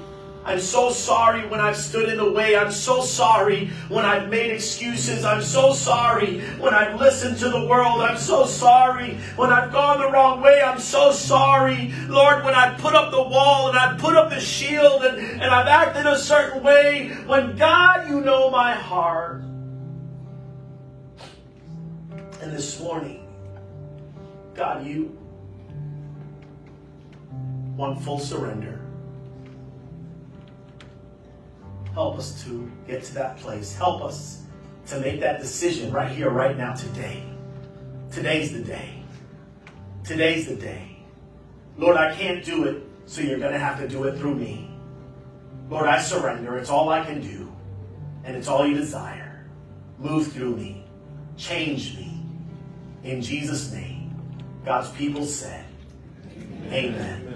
I'm 0.43 0.59
so 0.59 0.91
sorry 0.91 1.47
when 1.47 1.61
I've 1.61 1.77
stood 1.77 2.09
in 2.09 2.17
the 2.17 2.33
way. 2.33 2.57
I'm 2.57 2.73
so 2.73 3.03
sorry 3.03 3.67
when 3.89 4.07
I've 4.07 4.31
made 4.31 4.51
excuses. 4.51 5.25
I'm 5.25 5.43
so 5.43 5.75
sorry 5.75 6.41
when 6.59 6.73
I've 6.73 6.99
listened 6.99 7.39
to 7.39 7.51
the 7.51 7.67
world. 7.67 8.01
I'm 8.01 8.17
so 8.17 8.47
sorry 8.47 9.19
when 9.37 9.53
I've 9.53 9.71
gone 9.71 10.01
the 10.01 10.11
wrong 10.11 10.41
way. 10.41 10.63
I'm 10.63 10.81
so 10.81 11.13
sorry, 11.13 11.93
Lord, 12.09 12.43
when 12.43 12.55
I've 12.55 12.79
put 12.79 12.95
up 12.95 13.11
the 13.11 13.23
wall 13.23 13.69
and 13.69 13.79
I've 13.79 13.99
put 13.99 14.17
up 14.17 14.31
the 14.31 14.41
shield 14.41 15.05
and, 15.05 15.19
and 15.19 15.55
I've 15.55 15.67
acted 15.67 16.07
a 16.07 16.19
certain 16.19 16.63
way. 16.63 17.09
When 17.27 17.57
God, 17.57 18.09
you 18.09 18.23
know 18.23 18.51
my 18.51 18.73
heart. 18.73 19.43
And 22.41 22.51
this 22.51 22.81
morning, 22.81 23.29
God, 24.55 24.87
you 24.87 25.17
want 27.77 28.01
full 28.03 28.19
surrender. 28.19 28.80
Help 31.95 32.19
us 32.19 32.43
to 32.45 32.71
get 32.87 33.03
to 33.05 33.15
that 33.15 33.37
place. 33.39 33.75
Help 33.75 34.03
us 34.03 34.43
to 34.87 35.01
make 35.01 35.21
that 35.21 35.41
decision 35.41 35.93
right 35.93 36.11
here, 36.11 36.31
right 36.31 36.57
now, 36.57 36.75
today. 36.75 37.25
Today's 38.11 38.53
the 38.53 38.61
day. 38.61 39.03
Today's 40.05 40.47
the 40.47 40.57
day. 40.57 41.05
Lord, 41.77 41.97
I 41.97 42.15
can't 42.15 42.45
do 42.45 42.65
it, 42.65 42.83
so 43.07 43.21
you're 43.21 43.39
going 43.39 43.53
to 43.53 43.59
have 43.59 43.79
to 43.81 43.89
do 43.89 44.05
it 44.05 44.19
through 44.19 44.35
me. 44.35 44.71
Lord, 45.69 45.87
I 45.87 46.01
surrender. 46.01 46.59
It's 46.59 46.71
all 46.71 46.89
I 46.89 47.05
can 47.05 47.21
do, 47.21 47.51
and 48.25 48.37
it's 48.37 48.49
all 48.49 48.67
you 48.67 48.75
desire. 48.75 49.47
Move 49.99 50.33
through 50.33 50.57
me. 50.57 50.85
Change 51.37 51.97
me. 51.97 52.23
In 53.05 53.23
Jesus' 53.23 53.73
name, 53.73 54.15
God's 54.65 54.91
people 54.91 55.25
said, 55.25 55.65
Amen. 56.67 57.30